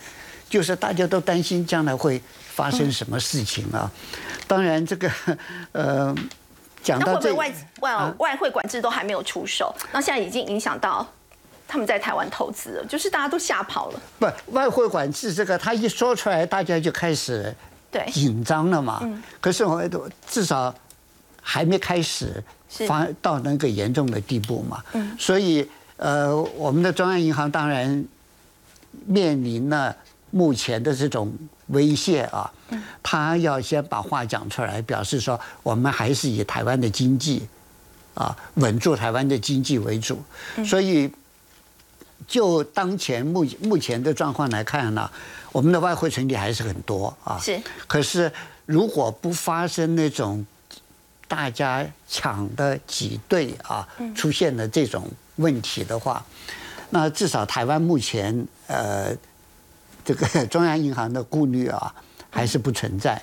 [0.50, 2.20] 就是大家都担心将来会
[2.52, 3.88] 发生什么事情啊。
[4.48, 5.08] 当然，这个
[5.70, 6.12] 呃。
[6.80, 11.06] 讲到这外外外汇管制都还没有出手，那现在已经影响到
[11.66, 14.00] 他们在台湾投资了，就是大家都吓跑了。
[14.18, 17.54] 不，外汇管制这个他一说出来，大家就开始
[17.90, 19.00] 对紧张了嘛。
[19.02, 19.22] 嗯。
[19.40, 20.72] 可是我都至少
[21.42, 22.42] 还没开始
[22.86, 24.82] 发到那个严重的地步嘛。
[24.92, 25.14] 嗯。
[25.18, 25.68] 所以
[25.98, 28.04] 呃，我们的中央银行当然
[29.06, 29.94] 面临了
[30.30, 31.32] 目前的这种。
[31.68, 32.50] 威胁啊，
[33.02, 37.46] 他要先把话讲出来，表示说我们还是以台湾的经济
[38.14, 40.18] 啊稳住台湾的经济为主。
[40.64, 41.12] 所以
[42.26, 45.10] 就当前目目前的状况来看呢，
[45.52, 47.38] 我们的外汇存底还是很多啊。
[47.38, 47.60] 是。
[47.86, 48.32] 可是
[48.64, 50.46] 如果不发生那种
[51.26, 55.06] 大家抢的挤兑啊，出现了这种
[55.38, 56.24] 问题的话，
[56.90, 59.16] 那至少台湾目前呃。
[60.04, 61.94] 这个 中央银行的顾虑啊，
[62.30, 63.22] 还是不存在。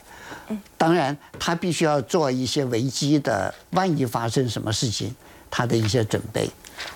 [0.78, 5.16] 当然，他必须要做一些危机的，万一发生什么事情，
[5.50, 6.48] 他的一些准备。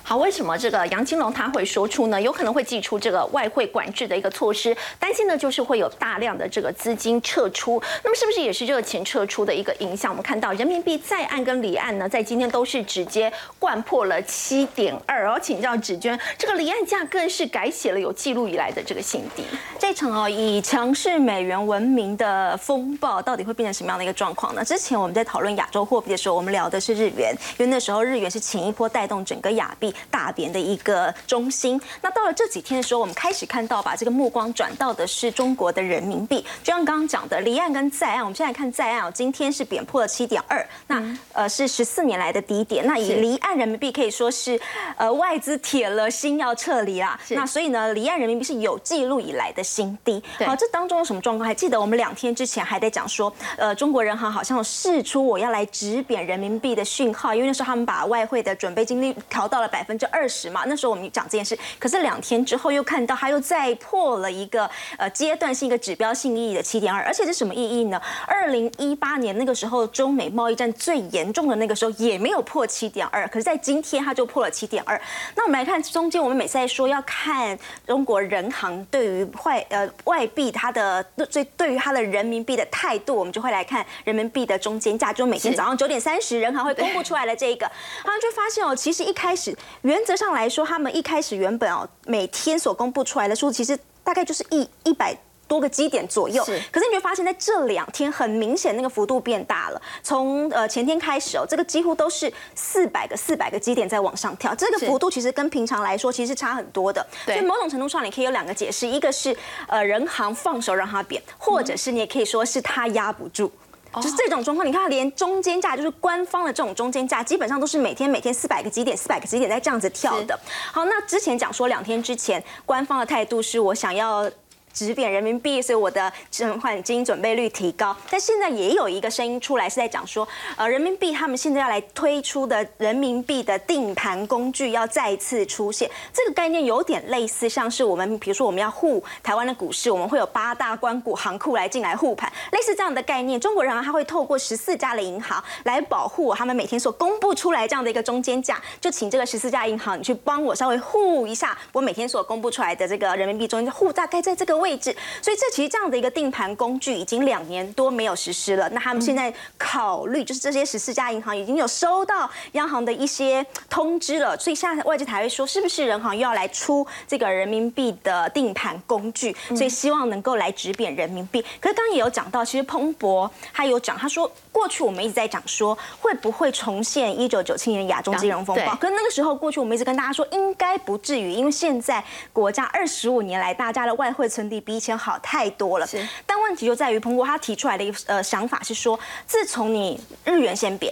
[0.02, 2.20] 好，为什么这个杨金龙他会说出呢？
[2.20, 7.80] 有可能会寄出这个外汇管制的一个措施，担心呢就是会有大量的这个资金撤出。
[8.02, 10.10] 那么是不是也是热钱撤出的一个影响？
[10.10, 15.22] 我们看到人民币在岸跟离岸呢，在今天都是直接灌破了七点二。
[15.22, 19.44] 然后请教芷娟，这个离岸价更是改写了有记录以来的这个新低。
[19.78, 24.64] 这场哦以强势美元闻名的风暴，到底会变成什么样的一个状况呢？
[24.64, 29.69] 之前我们在讨论亚洲货币的时候，我们聊的是日元，因为那时候日元是前一波带动整个亚。
[29.78, 31.80] 币大贬的一个中心。
[32.00, 36.44] 那到了这几天的时候，我们开始看到把这个目光转到的是中国的人民币。
[36.62, 42.86] 就像刚刚讲的，离岸跟在岸，我们现在看在岸哦，今天是贬破了七点二，那呃是十四年来的低点。
[42.86, 44.58] 那以离岸人民币可以说是
[44.96, 47.18] 呃外资铁了心要撤离啦。
[47.28, 50.22] 那所以呢，离岸人民币是有记录以来的新低。
[50.44, 51.46] 好，这当中有什么状况？
[51.46, 68.00] 还记得我们两天之前还在讲说，呃，中国人行好像试出我要来直贬人民币的讯号，因为那时候他们把外汇的准备金率调到了百分之二十嘛，那时候我们讲这件事，可是两天之后又看到它又再破了一个呃阶段性一个指标性意义的七点二，而且是什么意义呢？
[68.26, 75.00] 二零一八年那个时候中美贸易战最严重的那个时候也没有破七点二，可是在今天它就破了七点二。
[75.34, 87.70] 那我们来看中间，我们每次在说要看中国人行对于外呃外币它的最对于它的人民币的态度，我们就会来看人民币的中间价，就每天早上九点三十人行会公布出来的这一个，
[88.04, 89.49] 然后就发现哦，其实一开始。
[89.82, 95.16] 原则上来说，他们一开始原本哦，每天所公布出来的数，其实大概就是一一百
[95.48, 96.44] 多个基点左右。
[96.44, 96.60] 是。
[96.70, 99.82] 可是你会发现在这两天，很明显那个幅度变大了。
[100.02, 104.54] 从呃前天开始哦，这个几乎都是四百个四百个基点在往上跳。
[104.54, 107.04] 这个幅度其实跟平常来说，其实是差很多的。
[107.24, 109.36] 所以某种程度上，你可以有两个解释：一个是
[109.66, 113.50] 呃人行放手让它贬，或者是你也可以说是它压不住。
[113.96, 120.38] 就是这种状况，你看，连中间价就是官方的这种中间价，基本上都是每天每天四百个基点，四百个基点在这样子跳的。
[120.72, 124.30] 好，那之前讲说两天之前，官方的态度是我想要。
[124.72, 127.96] 直贬人民币，所以我的存款金准备率提高。
[128.08, 135.90] 但现在也有一个声音出来，是在讲说，呃，人民币他们现在要来推出的人民币的定盘工具要再次出现。
[136.12, 143.40] 这个概念有点类似，像是我们比如说我们要护台湾的股市，我们会有八大关股行库来进来护盘，类似这样的概念。
[143.40, 154.59] 中国人啊，他会透过十四家的银行来保护他们每天所公布出来这样的一个中间价，就请这个十四家银行你去帮我稍微护一下我每天所公布出来的这个人民币中间护大概在这个。
[154.60, 158.68] 位置，所以这其实这样的一个定盘工具已经两年多没有实施了。
[158.68, 169.34] 那他们现在考虑，就是这些十四家银行已经有收到央行的一些通知了，所以现在外界才会说，是不是人行又要来出这个人民币的定盘工具？
[169.48, 171.40] 所以希望能够来指贬人民币。
[171.60, 178.74] 可是刚刚也有讲到，其实彭博他有讲，他说过去我们一直在讲说，会不会重现一九九七年亚洲金融风暴？
[178.76, 184.49] 可是那个时候过去我们一直跟大家说，应该不至于，因为现在国家二十五年来大家的外汇存。
[184.58, 186.02] 比以前好太多了，是。
[186.24, 190.90] 但问题就在于彭博他提出来的一个呃想法是说，自从你日元先贬，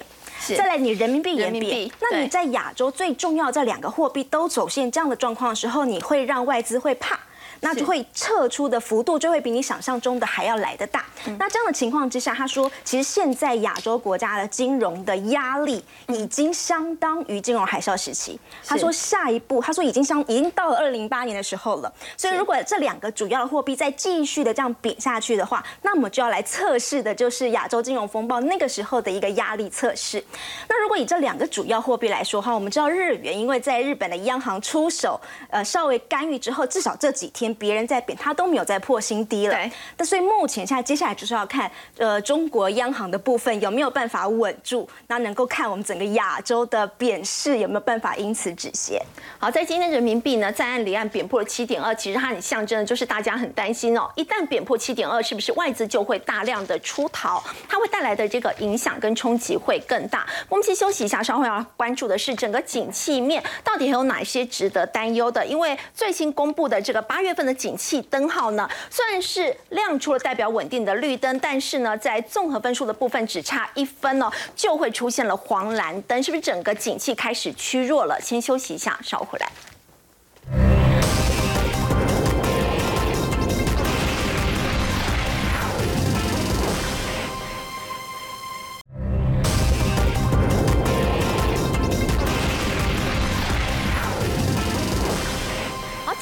[0.48, 7.18] 再来你人民币也贬，那你在亚洲最重要这两个货币都走现这样的状况的时候，你会让外资会怕。
[7.60, 11.04] 那就会撤出的幅度就会比你想象中的还要来得大。
[11.38, 18.38] 那这样的情况之下，他说，其实现在亚洲国家的金融的压力已经相当于金融海啸时期。
[18.64, 21.92] 他说下一步，他说已经相已经到了二零零八年的时候了。
[22.16, 30.22] 所以如果这两个主要的货币再继续的这样贬下去的话，那么就要来测试的就是亚洲金融风暴那个时候的一个压力测试。
[30.68, 39.54] 那如果以这两个主要货币来说哈，我们知道日元因为在日本的央行出手，呃，稍微干预之后，至少这几天别人在贬，它都没有再破新低了。
[39.54, 39.70] 对。
[39.96, 49.00] 那所以目前现在接下来就是要看，呃，中国央行的部分有没有办法稳住，那能够看我们整个亚洲的贬势有没有办法因此止歇。
[49.38, 57.42] 好，在今天人民币呢在岸离岸贬破了七点二，其实它很象征的就是大家很担心哦，一旦贬破七点二，是不是外资就会大量的出逃？
[57.68, 60.26] 它会带来的这个影响跟冲击会更大。
[60.48, 65.44] 我们先休息一下，稍后要关注的是整个景气面到底还有哪些值得担忧的？
[65.44, 78.18] 因为最新公布的这个八月份的景气灯号呢，算是亮出了代表稳定的绿灯，但是呢，在综合分数的部分只差一分哦，就会出现了黄蓝灯，是不是整个景气开始趋弱了？
[78.20, 80.77] 先休息一下，稍后回来。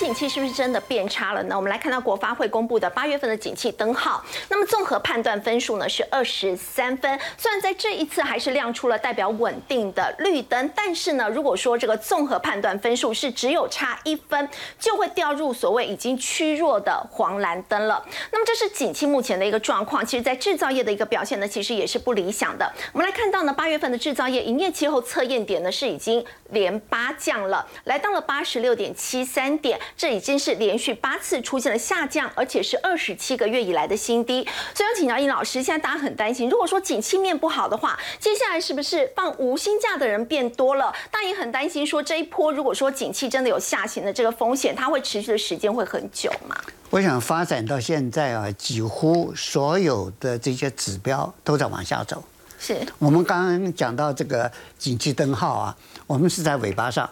[0.06, 1.56] 景气是不是真的变差了呢？
[1.56, 7.18] 我们来看到国发会公布的八月份的景气灯号，那么综合判断分数呢是二十三分。
[7.36, 14.48] 虽然在这一次还是亮出了代表稳定的绿灯，但是呢，如果说这个综合判断分数是只有差一分，
[14.78, 18.00] 就会掉入所谓已经趋弱的黄蓝灯了。
[18.30, 20.06] 那么这是景气目前的一个状况。
[20.06, 22.72] 其实，在制造业的一个表现呢，其实也是不理想的。
[22.92, 29.76] 我们来看到呢，八月份的制造业营业气候测验点呢是已经连八降了，来到了八十六点七三点。
[29.96, 34.46] 这已经是连续八次出现了下降，而且是二十七个月以来的新低。
[34.74, 40.92] 所以要请教殷老师，现在大家很担心，如果说景气面不好的话，接下来是不是放无薪假的人变多了？
[41.10, 46.54] 大家也很担心，说这一波如果说景气真的有下行的这个风险，它会持续的时间会很久吗？
[46.90, 52.22] 我想发展到现在啊，几乎所有的这些指标都在往下走。
[52.58, 55.76] 是我们刚刚讲到这个景气灯号啊，
[56.06, 57.08] 我们是在尾巴上。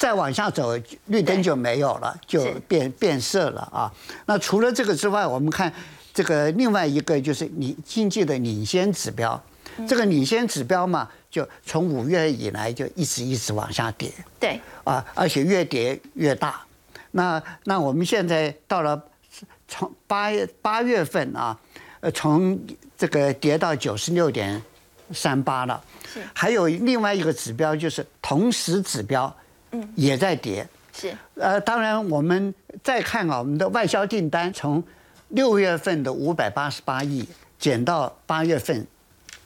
[0.00, 0.72] 再往下走，
[1.08, 3.92] 绿灯就没有了，就变变色了啊。
[4.24, 5.70] 那除了这个之外，我们看
[6.14, 9.38] 这个另外一个就是你经济的领先指标，
[9.86, 14.10] 这个领先指标嘛，就从五月以来就一直一直往下跌。
[14.38, 16.62] 对啊，而且越跌越大。
[17.10, 18.98] 那那我们现在到了
[19.68, 21.54] 从八月八月份啊，
[22.00, 22.58] 呃，从
[22.96, 24.62] 这个跌到九十六点
[25.12, 25.84] 三八了。
[26.32, 29.36] 还有另外一个指标就是同时指标。
[29.94, 31.14] 也在跌，是。
[31.34, 34.82] 呃，当然我们再看啊，我们的外销订单从
[35.28, 37.26] 六月份的五百八十八亿
[37.58, 38.86] 减到八月份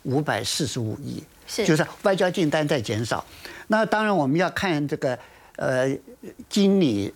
[0.05, 1.67] 五百四十五亿，是。
[1.67, 3.25] 就是外交订单在减少。
[3.69, 5.19] 那当然我们要看这个
[5.57, 5.89] 呃
[6.49, 7.13] 经理，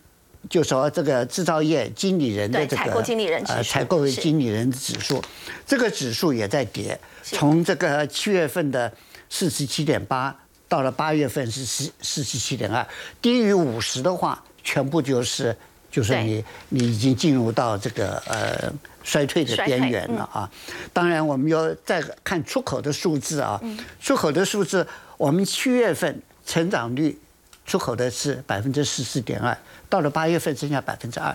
[0.50, 5.22] 就说这个制造业经理人的这个采购经理人指数，呃采购经理人指数，
[5.66, 8.92] 这个指数也在跌，从这个七月份的
[9.30, 10.36] 四十七点八。
[10.69, 12.87] 到了八月份是四四十七点二，
[13.23, 15.57] 低于五十的话，全部就是
[15.91, 18.71] 就是你你已经进入到这个呃
[19.03, 20.51] 衰退的边缘了啊。
[20.93, 23.61] 当然，我们要再看出口的数字啊，
[24.01, 27.19] 出口的数字，我们七月份成长率
[27.64, 29.57] 出口的是百分之十四点二，
[29.89, 31.35] 到了八月份剩下百分之二。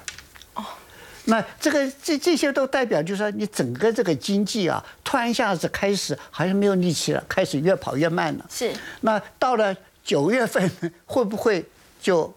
[1.23, 1.27] 哦。
[1.27, 8.45] 那这个这这些都代表，就是说你整个这个经济啊，突然一下子开始好像没有力气了，开始越跑越慢了。
[8.49, 8.71] 是。
[9.01, 10.69] 那到了九月份，
[11.05, 11.65] 会不会
[12.01, 12.33] 就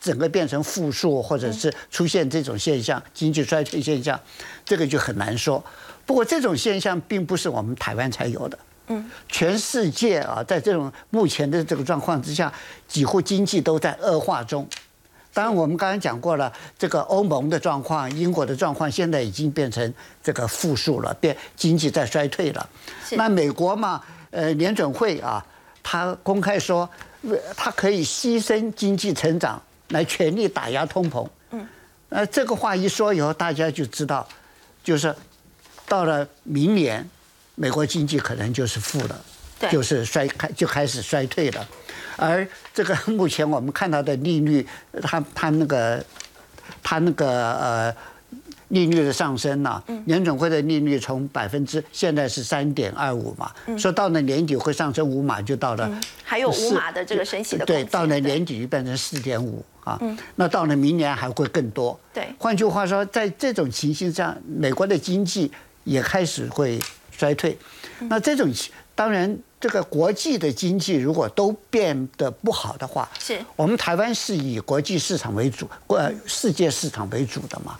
[0.00, 4.20] 整个变成负数，或者是出现这种现象，经济衰退现象？
[4.64, 5.64] 这个就很难说。
[6.04, 8.58] 不过这种现象并不是我们台湾才有的。
[8.88, 9.10] 嗯。
[9.28, 12.52] 全世界啊，在这种目前的这个状况之下，
[12.88, 14.68] 几乎经济都在恶化中。
[15.38, 22.68] 当然，我们刚才讲过了，这个欧盟的状况、英国的状况，现在已经变成这个负数了，变经济在衰退了。
[23.12, 25.46] 那美国嘛，呃，联准会啊，
[25.80, 26.90] 他公开说，
[27.56, 31.24] 他可以牺牲经济成长来全力打压通膨。
[31.52, 31.64] 嗯，
[32.08, 34.26] 那这个话一说以后，大家就知道，
[34.82, 35.14] 就是
[35.86, 37.08] 到了明年，
[37.54, 39.16] 美国经济可能就是负的，
[39.70, 41.64] 就是衰开就开始衰退了。
[42.18, 44.66] 而这个 目前我们看到的利率，
[45.00, 46.04] 它它那个，
[46.82, 47.96] 它那个呃，
[48.68, 55.90] 利率的上升呐，联总会的利率从百分之现在是三点二五嘛，说到了年底会上升五码，就到了
[56.22, 59.98] 还有五码的这个升息的对，到了年底就变成四点五啊，
[60.34, 61.98] 那到了明年还会更多。
[62.12, 65.50] 对，换句话说，在这种情形下，美国的经济
[65.84, 66.78] 也开始会
[67.10, 67.56] 衰退。
[68.00, 68.52] 那这种
[68.94, 77.76] 当然，这个国际的经济如果都变得不好的话，是我们台湾是以国际市场为主，呃，世界市场为主的嘛。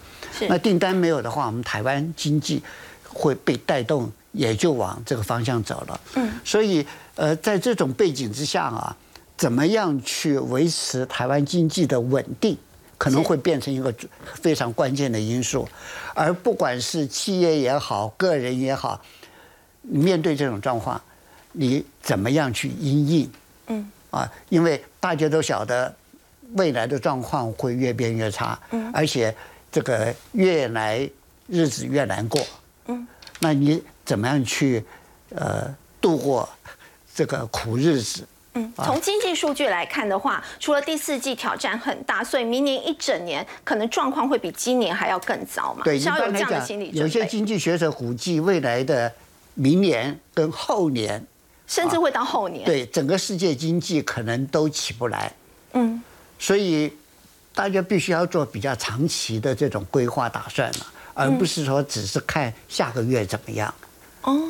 [0.48, 2.62] 那订单没有的话，我们台湾经济
[3.08, 6.00] 会被带动，也就往这个方向走了。
[6.14, 6.84] 嗯，所以
[7.16, 8.96] 呃，在这种背景之下啊，
[9.36, 12.56] 怎么样去维持台湾经济的稳定，
[12.96, 13.92] 可能会变成一个
[14.34, 15.68] 非常关键的因素。
[16.14, 19.00] 而不管是企业也好，个人也好，
[19.82, 21.00] 面对这种状况，
[21.58, 23.30] 你怎么样去应应？
[23.66, 25.94] 嗯，啊，因为大家都晓得
[26.54, 29.34] 未来的状况会越变越差，嗯，而且。
[29.70, 31.08] 这个越来
[31.46, 32.40] 日子越难过，
[32.86, 33.06] 嗯，
[33.38, 34.82] 那你怎么样去
[35.28, 35.68] 呃
[36.00, 36.48] 度过
[37.14, 38.26] 这个苦日子？
[38.54, 45.84] 嗯，从经济数据来看的话，除了第四季挑战很大，所以明年一整年可能状况会比今年还要更糟嘛？
[45.84, 49.12] 对，要有这样的心理有些经济学者估计未来的
[49.52, 51.22] 明年跟后年，
[51.68, 55.32] 甚至会到后年，对整个世界经济可能都起不来。
[55.74, 56.02] 嗯，
[56.40, 56.92] 所以。
[57.54, 63.74] 大家必须要做比较长期的这种规划打算了，而不是说只是看下个月怎么样。
[64.22, 64.48] 哦。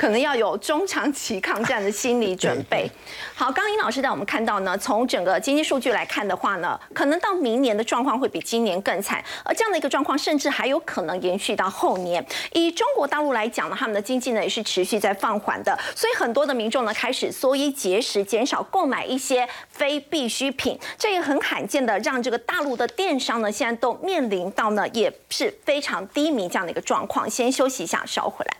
[0.00, 2.90] 可能要有中长期抗战的心理准备。
[3.34, 12.24] 好，刚刚殷老师带我们看到呢，从整个经济数据来看的话呢，可能到明年的状况会比今年更惨，而这样的一个状况，甚至还有可能延续到后年。
[12.54, 27.28] 以中国大陆来讲呢，他们的经济呢也是持续在放缓的，所以很多的民众呢开始缩衣节食，减少购买一些非必需品，这也很罕见的让这个大陆的电商呢现在都面临到呢也是非常低迷这样的一个状况。
[27.28, 28.59] 先休息一下，稍回来。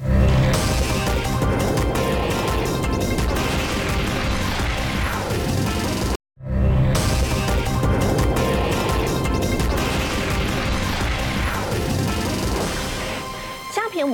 [0.00, 0.37] Thank you.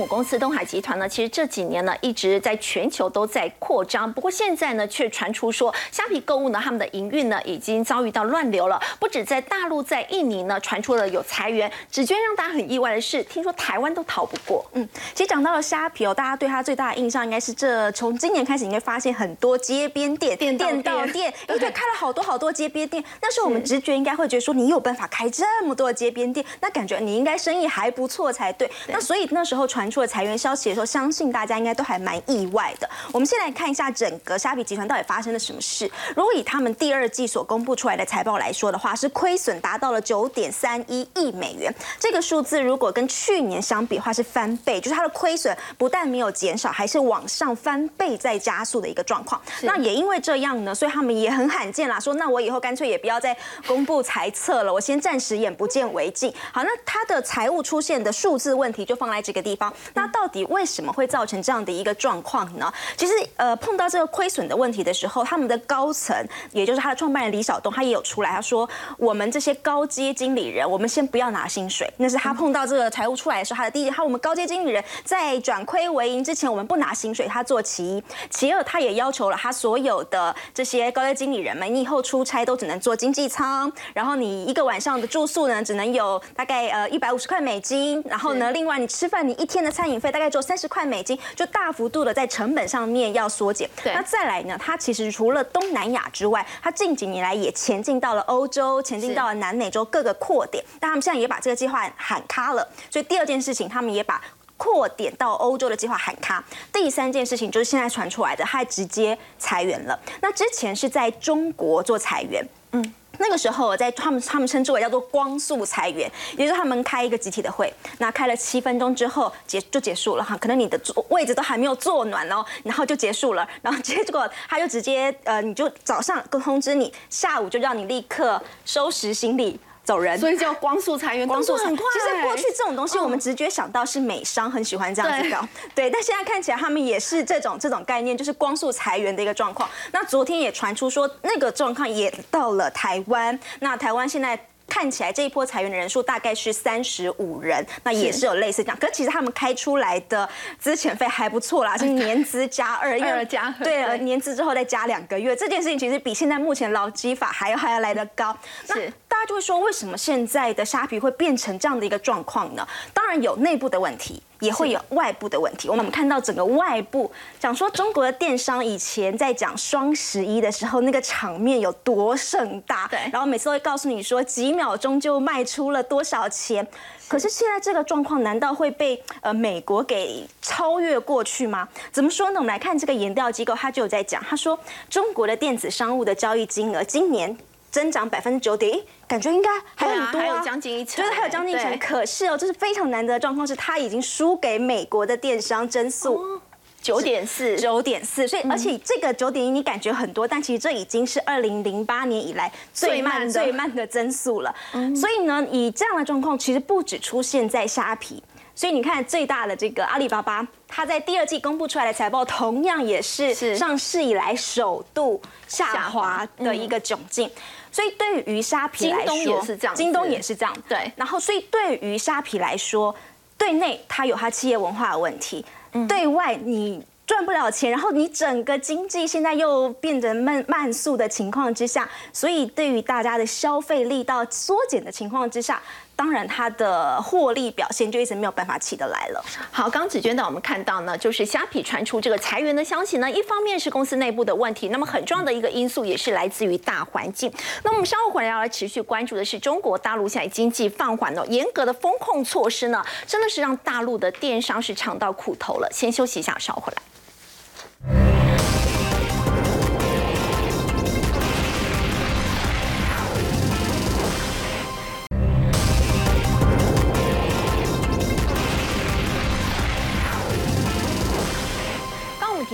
[0.05, 11.71] 母公司东海集团呢，其实这几年呢一直在全球都在扩张，不过现在呢却传出说虾皮购物呢他们的营运呢已经遭遇到乱流了，不止在大陆，在印尼呢传出了有裁员。
[11.89, 14.63] 只觉得让大家很意外的是，听说台湾都逃不过。
[14.73, 20.67] 嗯，其实讲到了虾皮哦，大家对它最大的印象应该是这从今年开始，你会发现很多街边店、店到
[21.07, 23.03] 店， 对，开了好多好多街边店。
[23.23, 28.69] 那时候我们直觉应该会觉得说，你有办法开这么多的街边店，那感觉你应该生意还不错才对。
[28.89, 29.85] 那所以那时候传。
[29.85, 32.89] 传出了裁员消息的时候，相信大家应该都还蛮意外的。
[33.13, 35.89] 我们先来看一下整个虾皮集团到底发生了什么事。
[36.17, 41.73] 如果以他们第二季所公布出来的财报来说的话，是亏损达到了九点三一亿美元。
[41.97, 49.41] 这个数字如果跟去年相比的话，是翻倍，就是它的亏损不但没有减少，还是往上翻倍在加速的一个状况。
[49.61, 53.33] 那也因为这样呢，所以他们也很罕见啦，说那我以后干脆也不要再
[53.65, 56.33] 公布财测了，我先暂时眼不见为净。
[56.51, 59.73] 好，那它的财务出现的数字问题就放在这个地方。
[59.93, 62.71] 那到底为什么会造成这样的一个状况呢？
[62.97, 66.15] 其实，呃，碰到这个亏损的问题的时候，他们的高层，
[66.51, 77.27] 也就是他的创办人李晓东，他也有出来，他说：“我们这些高阶经理人，我们先不要拿薪水。”那是他碰到这个财务出来的时候，他的第一，他我们高阶经理人在转亏为盈之前，我们不拿薪水。
[77.27, 89.64] 他做其一，其二，他也要求了他所有的这些高阶经理人们，你以后出差都只能坐经济舱，然后你一个晚上的住宿呢，只能有大概呃一百五十块美金，然后呢，另外你吃饭，你一天。
[89.71, 93.69] 餐饮费大概做三十块美金，就大幅度的在成本上面要缩减。
[93.83, 94.57] 那再来呢？
[94.59, 100.63] 它其实除了东南亚之外，它近几年来也前进到了欧洲，前进到了南美洲各个扩点。
[100.79, 102.67] 但他们现在也把这个计划喊卡了。
[102.89, 104.21] 所以第二件事情，他们也把
[104.57, 106.43] 扩点到欧洲的计划喊卡。
[106.71, 109.99] 第三件事情就是现在传出来的，他直接裁员了。
[110.21, 112.93] 那之前是在中国做裁员，嗯。
[113.19, 129.59] 那个时候，我在他们他们称之为叫做光速裁员，也就是他们开一个集体的会，那开了七分钟之后结就结束了哈，可能你的坐位置都还没有坐暖哦，然后就结束了，然后结果他就直接呃，你就早上通知你，下午就让你立刻收拾行李。
[129.85, 131.85] 走人，所以叫光速裁员，光速很快。
[131.93, 135.89] 其实过去这种东西，我们直觉想到是美商很喜欢这样子搞，对。
[135.89, 139.69] 但现在看起来，他们也是这种这种概念，就是光速裁员的一个状况。
[139.91, 143.39] 那昨天也传出说，那个状况也到了台湾。
[143.59, 144.37] 那台湾现在。
[144.67, 148.77] 看起来这一波裁员的人数大概是三十五人，那也是有类似这样。
[148.81, 150.27] 可其实他们开出来的
[150.57, 158.35] 资遣费还不错啦， 是年资加二，二加对，年资之后再加两个月，这件事情其实比现在目前劳基法还要还要来得高。
[158.69, 162.67] 那大就会说，为什么现在的虾皮会变成这样的一个状况呢？
[162.93, 164.21] 当然有内部的问题。
[164.41, 165.69] 也会有外部的问题。
[165.69, 167.09] 我们看到整个外部
[167.39, 176.67] 讲说，中国的电商以前在讲双十一的时候，那个场面有多盛大，对，然后每次都会告诉你说几秒钟就卖出了多少钱。
[177.07, 181.67] 可是现在这个状况，难道会被呃美国给超越过去吗？
[181.93, 182.39] 怎么说呢？
[182.39, 184.59] 我们来看这个研调机构，他就有在讲，他说
[184.89, 187.35] 中国的电子商务的交易金额今年。
[187.75, 191.77] 增长百分之九点一，感觉应该还很多啊，还有将近一成，就是还有将近一成。
[191.77, 196.39] 可是哦，这是非常难得的状况，是它已经输给美国的电商增速
[196.81, 198.25] 九点四，九点四。
[198.29, 204.55] 所以，而且这个九点一你感觉很多，但其实这已经是二零零八年以来最慢最慢的增速了。
[204.95, 208.23] 所以呢，以这样的状况，其实不止出现在虾皮。
[208.57, 217.29] 所以你看，最大的这个阿里巴巴，它在第二季公布出来的财报，同样也是上市以来首度下滑的一个窘境。
[217.75, 220.55] 所以对于虾皮来说，京东也是这样，京东也是这样。
[220.69, 220.89] 对。
[220.95, 222.95] 然后，所以对于虾皮来说，
[223.37, 225.43] 对内它有它企业文化的问题，
[225.85, 235.61] 对外你赚不了钱，然后你整个经济现在又变得慢慢速的情况之下，所以对于大家的消费力到缩减的情况之下。
[235.95, 239.23] 当然，它的获利表现就一直没有办法起得来了。
[239.51, 247.31] 好，刚子娟呢，我们看到呢，就是虾皮传出这个裁员的消息呢，一方面是公司内部的问题，那么很重要的一个因素也是来自于大环境。
[247.63, 255.69] 那我们稍后回来要来持续关注的是中国大陆现在经济放缓了，严格的风控措施呢，真的是让大陆的电商是尝到苦头了。
[255.71, 256.94] 先休息一下，稍后回来。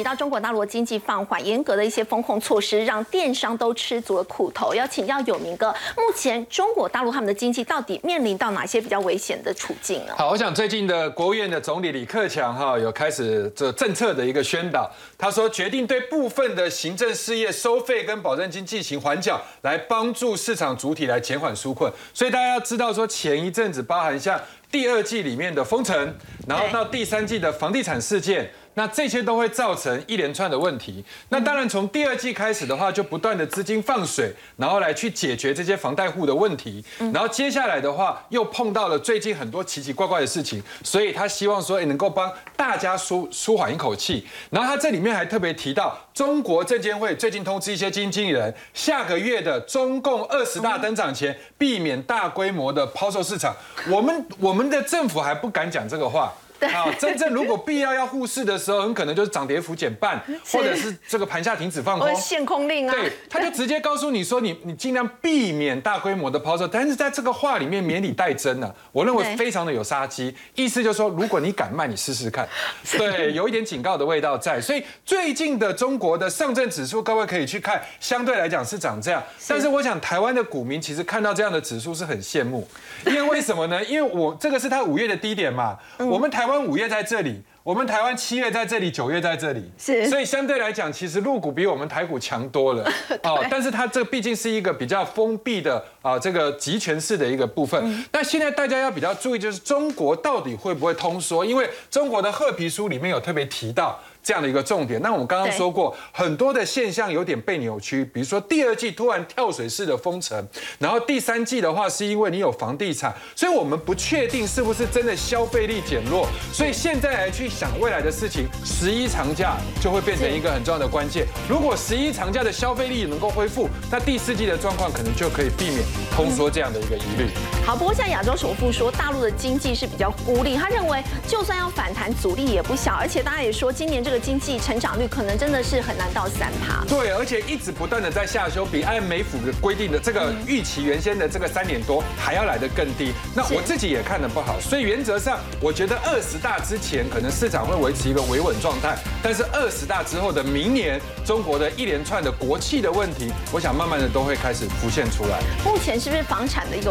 [0.01, 4.73] 提到中国大陆经济放缓，严格的一些风控措施，让电商都吃足了苦头。
[4.73, 10.13] 要请教有明哥，目前中国大陆他们的经济到底面临到哪些比较危险的处境呢？
[10.17, 14.89] 好，我想最近的国务院的总理李克强哈有开始这政策的一个宣导，
[15.19, 21.93] 他说决定对部分的行政事业收费跟保证金进行缓缴，来帮助市场主体来减缓纾困。
[22.11, 24.41] 所以大家要知道说，前一阵子包含像
[24.71, 26.15] 第二季里面的封城，
[26.47, 28.51] 然后到第三季的房地产事件。
[28.76, 31.03] 那这些都会造成一连串的问题。
[31.30, 36.84] 那当然，从第二季开始的话，就不断的资金放水，然后来去解决这些房贷户的问题。
[37.13, 44.26] 然后接下来的话，又碰到了最近很多奇奇怪怪的事情，所以他希望说，能够帮大家舒舒缓一口气。
[44.49, 53.55] 然后他这里面还特别提到，中国证监会最近通知一些基金经理人，下个月的中共二十大登场前，避免大规模的抛售市场。
[53.89, 56.34] 我们我们的政府还不敢讲这个话。
[56.68, 62.93] 啊，真正如果必要要护市的时候，很可能就是涨跌幅减半， 或者是这个盘下停止放空，限空令啊。
[62.93, 72.47] 对，他就直接告诉你说，你 你尽量避免大规模的抛售，但是在这个话里面免礼带真呢，我认为非常的有杀机，意思就是说，如果你敢卖，你试试看。
[72.95, 74.62] 对，有一点警告的味道在。
[74.62, 82.68] 所以最近的中国的上证指数，各位可以去看，相对来讲是涨这样，但是我想台湾的股民其实看到这样的指数是很羡慕，
[83.07, 83.84] 因为为什么呢？
[83.86, 86.50] 因为我这个是它五月的低点嘛，我们台湾。
[86.59, 92.83] 五月在这里，我们台湾七月在这里，九月在这里，是，所以相对来讲，其实陆股比我们台股强多了
[93.23, 93.45] 哦。
[93.49, 98.05] 但是它这毕竟是一个比较封闭的啊，这个集权式的一个部分。
[98.11, 101.45] 那现在大家要比较注意，就是中国到底会不会通缩？
[101.45, 103.99] 因为中国的褐皮书里面有特别提到。
[104.24, 110.47] 这样的一个重点，那我们刚刚说过，很多的现象有点被扭曲，比如说第二季突然跳水式的封城，
[110.78, 121.26] 然后第三季的话是因为你有房地产，所以我们不确定是不是真的消费力减弱，所以现在来去想未来的事情，十一长假就会变成一个很重要的关键。
[121.49, 125.84] 如果十一长假的消费力能够恢复，那第四季的状况可能就可以避免
[126.15, 127.28] 通缩这样的一个疑虑。
[127.65, 134.11] 好，不过像亚洲首富说，大陆的经济是比较孤立，他认为就算要反弹，阻力也不小，而且大家也说今年这。
[134.12, 143.14] 这个经济成长率可能真的是很难到三趴，对，而且一直不断的在下修，比按美府的规定的这个预期原先的这个三点多还要来得更低。
[143.34, 155.39] 那我自己也看的不好，所以原则上我觉得二十大之前可能市场会维持一个维稳状态，但是二十大之后的明年，中国的一连串的国企的问题，我想慢慢的都会开始浮现出来。
[155.64, 156.89] 目前是不是房产的一个？